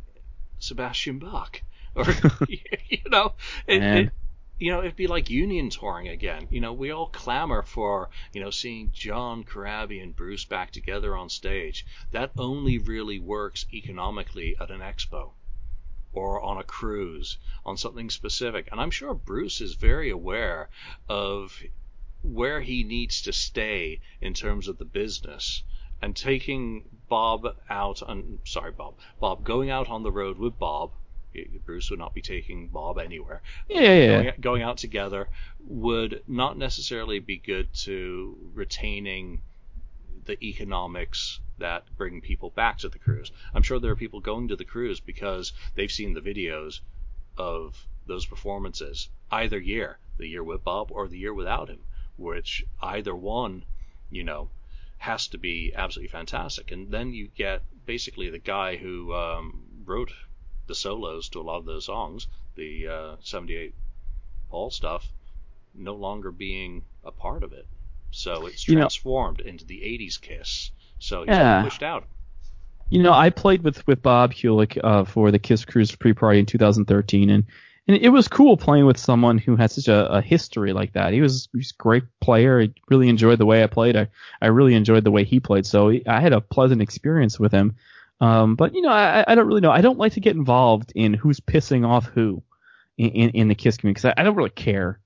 [0.58, 1.60] Sebastian Bach,
[1.94, 2.06] or
[2.48, 3.34] you know,
[3.66, 4.12] it, it,
[4.58, 6.46] you know, it'd be like union touring again.
[6.50, 11.14] You know, we all clamor for, you know, seeing John Corabi and Bruce back together
[11.16, 11.84] on stage.
[12.12, 15.32] That only really works economically at an expo
[16.12, 18.68] or on a cruise on something specific.
[18.70, 20.68] And I'm sure Bruce is very aware
[21.08, 21.60] of
[22.22, 25.62] where he needs to stay in terms of the business.
[26.00, 30.90] And taking Bob out, on, sorry, Bob, Bob going out on the road with Bob,
[31.64, 33.40] Bruce would not be taking Bob anywhere.
[33.68, 34.32] Yeah, yeah, going, yeah.
[34.40, 35.28] Going out together
[35.66, 39.40] would not necessarily be good to retaining
[40.24, 43.32] the economics that bring people back to the cruise.
[43.54, 46.80] I'm sure there are people going to the cruise because they've seen the videos
[47.36, 51.80] of those performances either year, the year with Bob or the year without him,
[52.16, 53.64] which either one,
[54.10, 54.50] you know,
[54.98, 56.70] has to be absolutely fantastic.
[56.70, 60.12] And then you get basically the guy who um, wrote
[60.66, 63.74] the solos to a lot of those songs, the uh, 78
[64.50, 65.12] Paul stuff,
[65.74, 67.66] no longer being a part of it.
[68.12, 70.70] So it's transformed you know, into the 80s Kiss.
[70.98, 71.62] So he's yeah.
[71.62, 72.04] pushed out.
[72.90, 76.46] You know, I played with with Bob Kulick uh, for the Kiss Cruise pre-party in
[76.46, 77.44] 2013, and
[77.88, 81.12] and it was cool playing with someone who had such a, a history like that.
[81.12, 82.60] He was, he was a great player.
[82.60, 83.96] I really enjoyed the way I played.
[83.96, 84.08] I,
[84.40, 85.66] I really enjoyed the way he played.
[85.66, 87.74] So I had a pleasant experience with him.
[88.20, 89.72] Um, but you know, I, I don't really know.
[89.72, 92.40] I don't like to get involved in who's pissing off who
[92.96, 95.00] in, in, in the Kiss community because I, I, don't really care.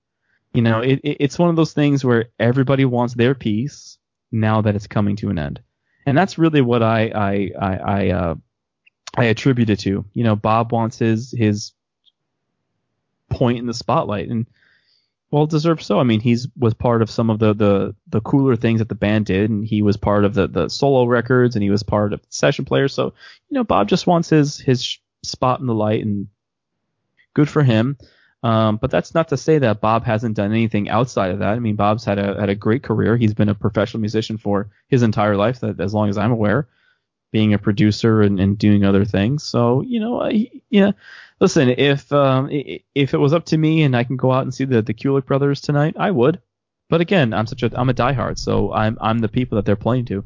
[0.56, 3.98] You know, it, it, it's one of those things where everybody wants their piece
[4.32, 5.60] now that it's coming to an end
[6.06, 8.34] and that's really what I I I I, uh,
[9.16, 10.04] I attribute it to.
[10.14, 11.72] You know, Bob wants his his
[13.28, 14.46] point in the spotlight, and
[15.32, 15.98] well deserved so.
[15.98, 18.94] I mean, he's was part of some of the the the cooler things that the
[18.94, 22.12] band did, and he was part of the the solo records, and he was part
[22.12, 22.94] of the session players.
[22.94, 23.12] So
[23.48, 26.28] you know, Bob just wants his his spot in the light, and
[27.34, 27.98] good for him.
[28.46, 31.54] Um, but that's not to say that Bob hasn't done anything outside of that.
[31.54, 33.16] I mean, Bob's had a had a great career.
[33.16, 36.68] He's been a professional musician for his entire life, that, as long as I'm aware,
[37.32, 39.42] being a producer and, and doing other things.
[39.42, 40.30] So you know,
[40.70, 40.92] yeah.
[41.40, 44.54] Listen, if um, if it was up to me and I can go out and
[44.54, 46.40] see the the Kulick brothers tonight, I would.
[46.88, 49.74] But again, I'm such a I'm a diehard, so I'm I'm the people that they're
[49.74, 50.24] playing to.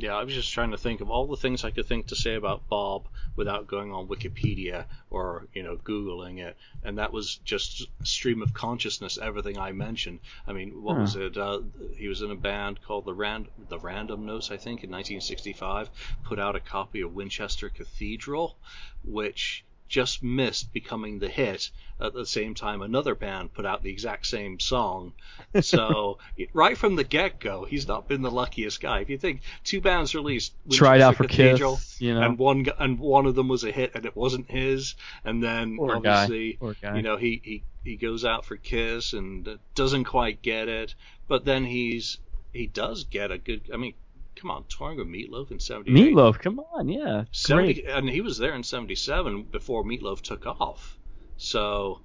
[0.00, 2.16] Yeah, I was just trying to think of all the things I could think to
[2.16, 6.56] say about Bob without going on Wikipedia or, you know, Googling it.
[6.82, 10.20] And that was just stream of consciousness, everything I mentioned.
[10.46, 11.36] I mean, what was it?
[11.36, 11.60] Uh,
[11.96, 15.90] he was in a band called the, Rand- the Random Notes, I think, in 1965,
[16.24, 18.56] put out a copy of Winchester Cathedral,
[19.04, 21.70] which just missed becoming the hit
[22.00, 25.12] at the same time another band put out the exact same song.
[25.62, 26.18] So
[26.52, 29.00] right from the get go, he's not been the luckiest guy.
[29.00, 32.66] If you think two bands released tried out for Cathedral, Kiss, you know, and one
[32.78, 36.56] and one of them was a hit and it wasn't his, and then Poor obviously
[36.94, 40.94] you know he he he goes out for Kiss and uh, doesn't quite get it,
[41.26, 42.18] but then he's
[42.52, 43.62] he does get a good.
[43.74, 43.94] I mean,
[44.40, 46.14] come on, touring with Meatloaf in '78.
[46.14, 47.86] Meatloaf, come on, yeah, 70, great.
[47.86, 50.96] And he was there in '77 before Meatloaf took off.
[51.36, 52.00] So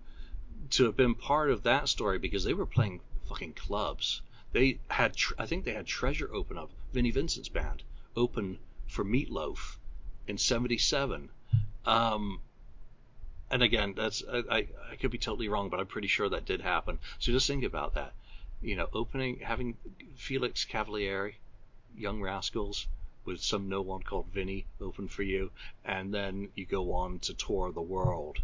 [0.72, 4.22] to have been part of that story because they were playing fucking clubs.
[4.52, 7.84] They had, I think they had Treasure open up, Vinnie Vincent's band
[8.16, 9.78] open for Meatloaf
[10.28, 11.30] in '77.
[11.86, 12.42] Um,
[13.52, 16.62] and again, that's I, I could be totally wrong, but I'm pretty sure that did
[16.62, 17.00] happen.
[17.20, 18.14] So just think about that.
[18.62, 19.78] You know, opening having
[20.16, 21.34] Felix Cavaliere
[21.98, 22.88] Young Rascals
[23.26, 25.52] with some no one called Vinnie open for you,
[25.84, 28.40] and then you go on to tour the world.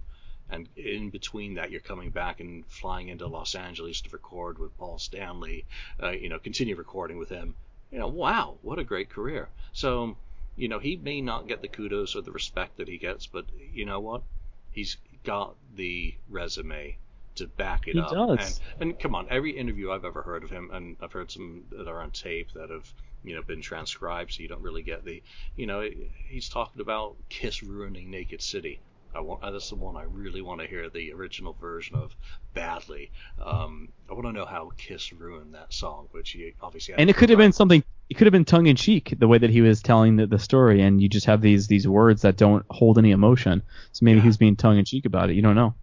[0.49, 4.77] And in between that, you're coming back and flying into Los Angeles to record with
[4.77, 5.65] Paul Stanley.
[6.01, 7.55] Uh, you know, continue recording with him.
[7.91, 9.47] You know, wow, what a great career.
[9.71, 10.17] So,
[10.57, 13.45] you know, he may not get the kudos or the respect that he gets, but
[13.73, 14.23] you know what?
[14.71, 16.97] He's got the resume
[17.35, 18.11] to back it he up.
[18.11, 18.59] Does.
[18.79, 21.63] And, and come on, every interview I've ever heard of him, and I've heard some
[21.71, 22.91] that are on tape that have
[23.23, 25.21] you know been transcribed, so you don't really get the
[25.55, 25.87] you know
[26.27, 28.79] he's talking about Kiss ruining Naked City.
[29.13, 32.15] I want that's the one I really want to hear the original version of
[32.53, 33.11] badly.
[33.43, 36.95] Um, I want to know how Kiss ruined that song, which he obviously.
[36.97, 37.83] and it could have been something.
[38.09, 40.39] It could have been tongue in cheek the way that he was telling the, the
[40.39, 43.61] story, and you just have these these words that don't hold any emotion.
[43.91, 44.25] So maybe yeah.
[44.25, 45.35] he's being tongue in cheek about it.
[45.35, 45.75] You don't know.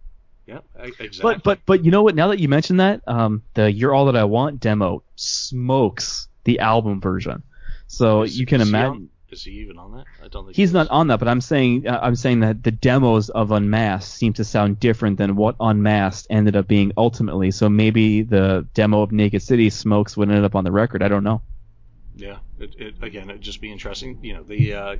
[0.45, 1.19] Yeah, exactly.
[1.21, 2.15] But but but you know what?
[2.15, 6.59] Now that you mention that, um, the "You're All That I Want" demo smokes the
[6.59, 7.43] album version.
[7.87, 9.09] So is, you can imagine.
[9.31, 10.05] Is he even on that?
[10.23, 11.19] I don't think he's he not on that.
[11.19, 15.17] But I'm saying uh, I'm saying that the demos of Unmasked seem to sound different
[15.17, 17.51] than what Unmasked ended up being ultimately.
[17.51, 21.03] So maybe the demo of Naked City smokes would end up on the record.
[21.03, 21.41] I don't know.
[22.15, 24.19] Yeah, it, it again it'd just be interesting.
[24.23, 24.95] You know the uh,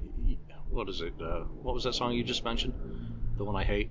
[0.70, 1.14] what is it?
[1.20, 2.74] Uh, what was that song you just mentioned?
[3.38, 3.90] The one I hate.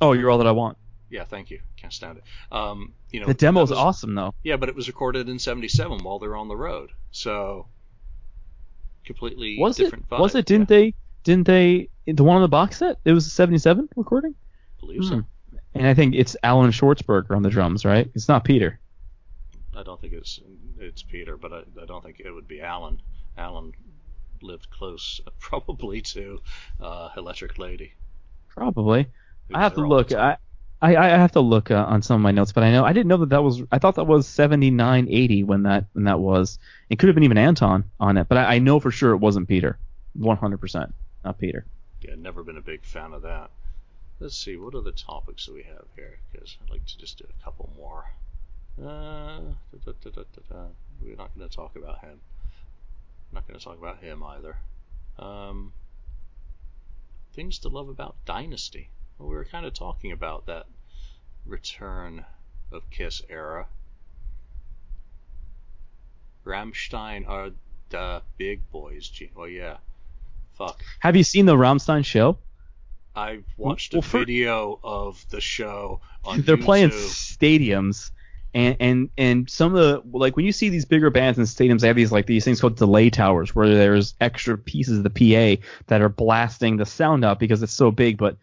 [0.00, 0.78] Oh, you're all that I want.
[1.10, 1.60] Yeah, thank you.
[1.76, 2.24] Can't stand it.
[2.52, 4.34] Um, you know, the demo's was, awesome though.
[4.42, 7.66] Yeah, but it was recorded in '77 while they're on the road, so
[9.04, 10.04] completely was different.
[10.04, 10.20] It, vibe.
[10.20, 10.44] Was it?
[10.44, 10.76] Didn't yeah.
[10.76, 10.94] they?
[11.24, 11.88] Didn't they?
[12.06, 12.98] The one on the box set.
[13.04, 14.34] It was a '77 recording.
[14.78, 15.16] I believe so.
[15.16, 15.20] Hmm.
[15.74, 18.10] And I think it's Alan Schwartzberger on the drums, right?
[18.14, 18.80] It's not Peter.
[19.76, 20.40] I don't think it's
[20.78, 23.00] it's Peter, but I, I don't think it would be Alan.
[23.36, 23.72] Alan
[24.42, 26.40] lived close, probably to
[26.80, 27.92] uh, Electric Lady.
[28.48, 29.06] Probably.
[29.54, 30.12] I have to look.
[30.12, 30.36] I,
[30.80, 32.92] I, I have to look uh, on some of my notes, but I know I
[32.92, 33.62] didn't know that that was.
[33.72, 36.58] I thought that was 7980 when that when that was.
[36.88, 39.18] It could have been even Anton on it, but I, I know for sure it
[39.18, 39.78] wasn't Peter.
[40.18, 40.92] 100%,
[41.24, 41.64] not Peter.
[42.02, 43.50] Yeah, never been a big fan of that.
[44.20, 46.18] Let's see, what are the topics that we have here?
[46.32, 48.04] Because I'd like to just do a couple more.
[48.80, 49.40] Uh,
[49.84, 50.56] da, da, da,
[51.00, 52.18] We're not going to talk about him.
[53.30, 54.56] I'm not going to talk about him either.
[55.18, 55.72] Um,
[57.34, 58.90] things to love about Dynasty.
[59.18, 60.66] Well, we were kind of talking about that
[61.44, 62.24] return
[62.70, 63.66] of Kiss era.
[66.44, 67.50] Rammstein are
[67.90, 69.10] the big boys.
[69.34, 69.78] Well, yeah.
[70.54, 70.82] Fuck.
[71.00, 72.38] Have you seen the Rammstein show?
[73.14, 76.64] I've watched well, a for, video of the show on They're YouTube.
[76.64, 78.10] playing stadiums
[78.54, 81.80] and and and some of the like when you see these bigger bands in stadiums,
[81.80, 85.10] they have these like these things called delay towers where there's extra pieces of the
[85.10, 88.16] PA that are blasting the sound out because it's so big.
[88.16, 88.36] But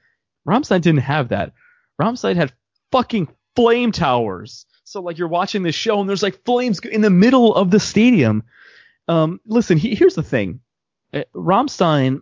[0.47, 1.53] Rammstein didn't have that.
[2.01, 2.53] Rammstein had
[2.91, 4.65] fucking flame towers.
[4.83, 7.79] So like you're watching this show and there's like flames in the middle of the
[7.79, 8.43] stadium.
[9.07, 10.59] Um, listen, he, here's the thing.
[11.13, 12.21] Uh, Rammstein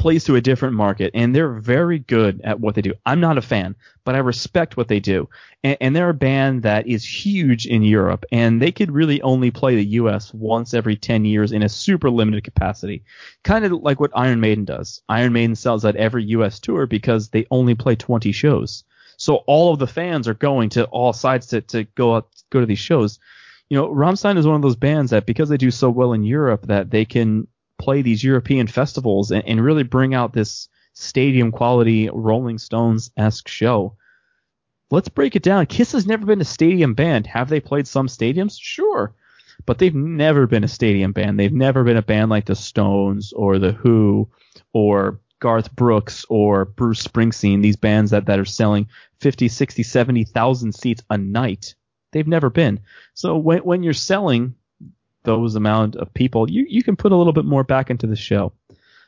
[0.00, 2.94] plays to a different market and they're very good at what they do.
[3.04, 5.28] I'm not a fan, but I respect what they do.
[5.62, 9.50] And, and, they're a band that is huge in Europe and they could really only
[9.50, 13.04] play the US once every 10 years in a super limited capacity.
[13.44, 15.02] Kind of like what Iron Maiden does.
[15.10, 18.84] Iron Maiden sells out every US tour because they only play 20 shows.
[19.18, 22.60] So all of the fans are going to all sides to, to go up, go
[22.60, 23.18] to these shows.
[23.68, 26.24] You know, Rammstein is one of those bands that because they do so well in
[26.24, 27.46] Europe that they can
[27.80, 33.48] play these European festivals and, and really bring out this stadium quality Rolling Stones esque
[33.48, 33.96] show.
[34.90, 35.66] Let's break it down.
[35.66, 37.26] Kiss has never been a stadium band.
[37.26, 38.58] Have they played some stadiums?
[38.60, 39.14] Sure.
[39.66, 41.38] But they've never been a stadium band.
[41.38, 44.28] They've never been a band like the Stones or the Who
[44.72, 48.88] or Garth Brooks or Bruce Springsteen, these bands that, that are selling
[49.20, 51.74] 50, 60, 70,000 seats a night.
[52.12, 52.80] They've never been.
[53.14, 54.54] So when, when you're selling
[55.22, 58.16] those amount of people, you, you can put a little bit more back into the
[58.16, 58.52] show.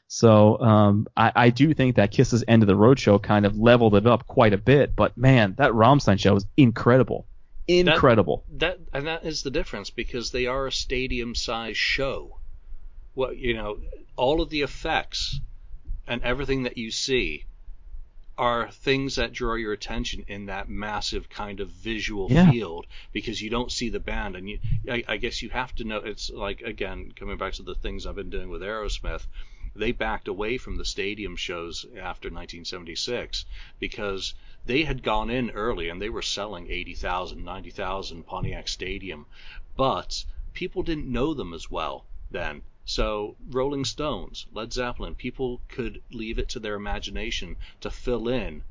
[0.08, 3.56] So um, I, I do think that Kiss's end of the road show kind of
[3.56, 4.94] leveled it up quite a bit.
[4.94, 7.26] But man, that Rammstein show was incredible,
[7.66, 8.44] incredible.
[8.58, 12.40] That, that and that is the difference because they are a stadium size show.
[13.14, 13.78] What you know,
[14.14, 15.40] all of the effects
[16.06, 17.46] and everything that you see
[18.38, 22.50] are things that draw your attention in that massive kind of visual yeah.
[22.50, 24.58] field because you don't see the band and you
[24.90, 28.06] I, I, guess you have to know it's like again coming back to the things
[28.06, 29.26] I've been doing with Aerosmith
[29.76, 33.44] they backed away from the stadium shows after 1976
[33.78, 39.26] because they had gone in early and they were selling 80,000 90,000 Pontiac Stadium
[39.76, 40.24] but
[40.54, 46.38] people didn't know them as well then so, Rolling Stones, Led Zeppelin, people could leave
[46.38, 48.64] it to their imagination to fill in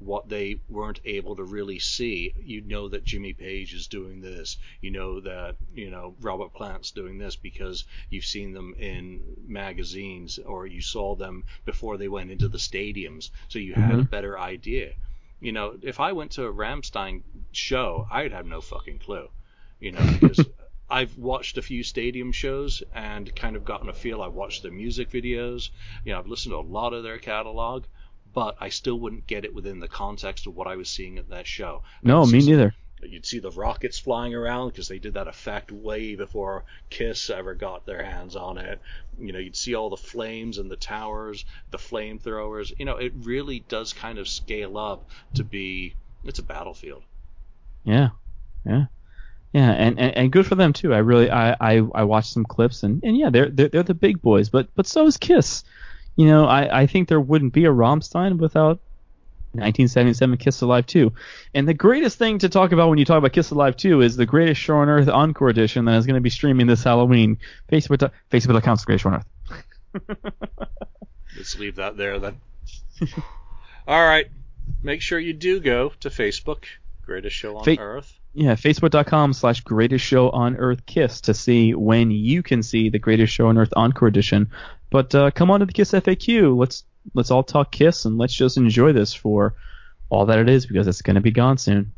[0.00, 2.34] what they weren't able to really see.
[2.44, 4.58] You know that Jimmy Page is doing this.
[4.80, 10.38] You know that, you know, Robert Plant's doing this because you've seen them in magazines
[10.38, 13.30] or you saw them before they went into the stadiums.
[13.48, 14.00] So you had mm-hmm.
[14.00, 14.92] a better idea.
[15.40, 17.22] You know, if I went to a Rammstein
[17.52, 19.28] show, I'd have no fucking clue.
[19.80, 20.44] You know, because
[20.90, 24.22] I've watched a few stadium shows and kind of gotten a feel.
[24.22, 25.70] I've watched their music videos.
[26.04, 27.84] You know, I've listened to a lot of their catalog,
[28.32, 31.28] but I still wouldn't get it within the context of what I was seeing at
[31.28, 31.82] that show.
[32.02, 32.74] No, me neither.
[33.02, 37.54] You'd see the rockets flying around because they did that effect way before Kiss ever
[37.54, 38.80] got their hands on it.
[39.20, 42.72] You know, you'd see all the flames and the towers, the flamethrowers.
[42.76, 47.04] You know, it really does kind of scale up to be it's a battlefield.
[47.84, 48.10] Yeah,
[48.66, 48.86] yeah.
[49.52, 50.92] Yeah, and, and, and good for them too.
[50.92, 53.94] I really I, I, I watched some clips and, and yeah, they're, they're they're the
[53.94, 55.64] big boys, but but so is Kiss.
[56.16, 58.80] You know, I, I think there wouldn't be a Rammstein without
[59.52, 61.12] 1977 Kiss Alive 2.
[61.54, 64.16] And the greatest thing to talk about when you talk about Kiss Alive 2 is
[64.16, 67.38] the Greatest Show on Earth Encore Edition that is going to be streaming this Halloween.
[67.70, 69.24] Facebook Facebook.com Greatest Show on
[70.04, 70.16] Earth.
[71.36, 72.40] Let's leave that there then.
[73.86, 74.26] All right.
[74.82, 76.64] Make sure you do go to Facebook,
[77.06, 81.74] Greatest Show on Fa- Earth yeah, facebook.com slash greatest show on earth kiss to see
[81.74, 84.50] when you can see the greatest show on earth encore edition.
[84.90, 86.56] But uh, come on to the Kiss FAQ.
[86.56, 86.84] Let's
[87.14, 89.54] let's all talk Kiss and let's just enjoy this for
[90.08, 91.90] all that it is because it's going to be gone soon.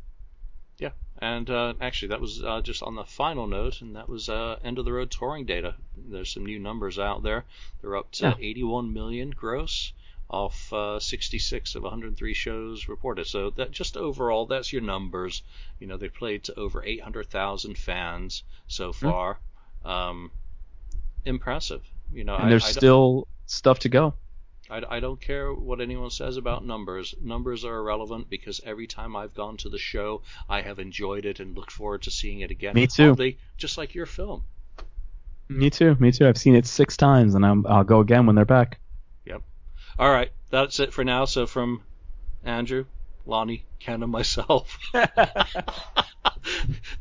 [0.79, 4.31] Yeah, and uh, actually that was uh, just on the final note, and that was
[4.31, 5.75] uh, end of the road touring data.
[5.95, 7.45] There's some new numbers out there.
[7.83, 8.35] They're up to yeah.
[8.39, 9.93] 81 million gross
[10.31, 13.27] off uh, 66 of 103 shows reported.
[13.27, 15.43] So that just overall, that's your numbers.
[15.79, 19.07] You know, they played to over 800,000 fans so hmm.
[19.07, 19.39] far.
[19.85, 19.89] Mm-hmm.
[19.89, 20.31] Um,
[21.25, 21.83] impressive.
[22.13, 24.15] You know, and I, there's I still stuff to go.
[24.69, 27.15] I, I don't care what anyone says about numbers.
[27.21, 31.41] Numbers are irrelevant because every time I've gone to the show, I have enjoyed it
[31.41, 32.75] and looked forward to seeing it again.
[32.75, 33.09] Me too.
[33.09, 34.45] Probably just like your film.
[35.49, 35.97] Me too.
[35.99, 36.29] Me too.
[36.29, 38.79] I've seen it six times, and i will go again when they're back.
[39.99, 41.25] All right, that's it for now.
[41.25, 41.83] So from
[42.45, 42.87] Andrew,
[43.27, 44.79] Lonnie, Ken, and myself,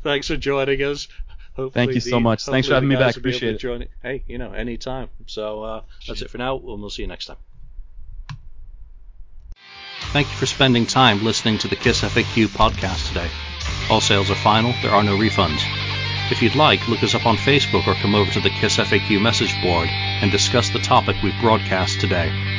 [0.04, 1.08] thanks for joining us.
[1.56, 2.46] Hopefully Thank you the, so much.
[2.46, 3.18] Thanks for having me back.
[3.18, 3.58] Appreciate it.
[3.60, 5.10] Join, hey, you know, anytime.
[5.28, 6.56] So uh, that's it for now.
[6.56, 7.38] We'll, we'll see you next time.
[10.14, 13.30] Thank you for spending time listening to the KISS FAQ podcast today.
[13.90, 15.62] All sales are final, there are no refunds.
[16.32, 19.22] If you'd like, look us up on Facebook or come over to the KISS FAQ
[19.22, 22.59] message board and discuss the topic we've broadcast today.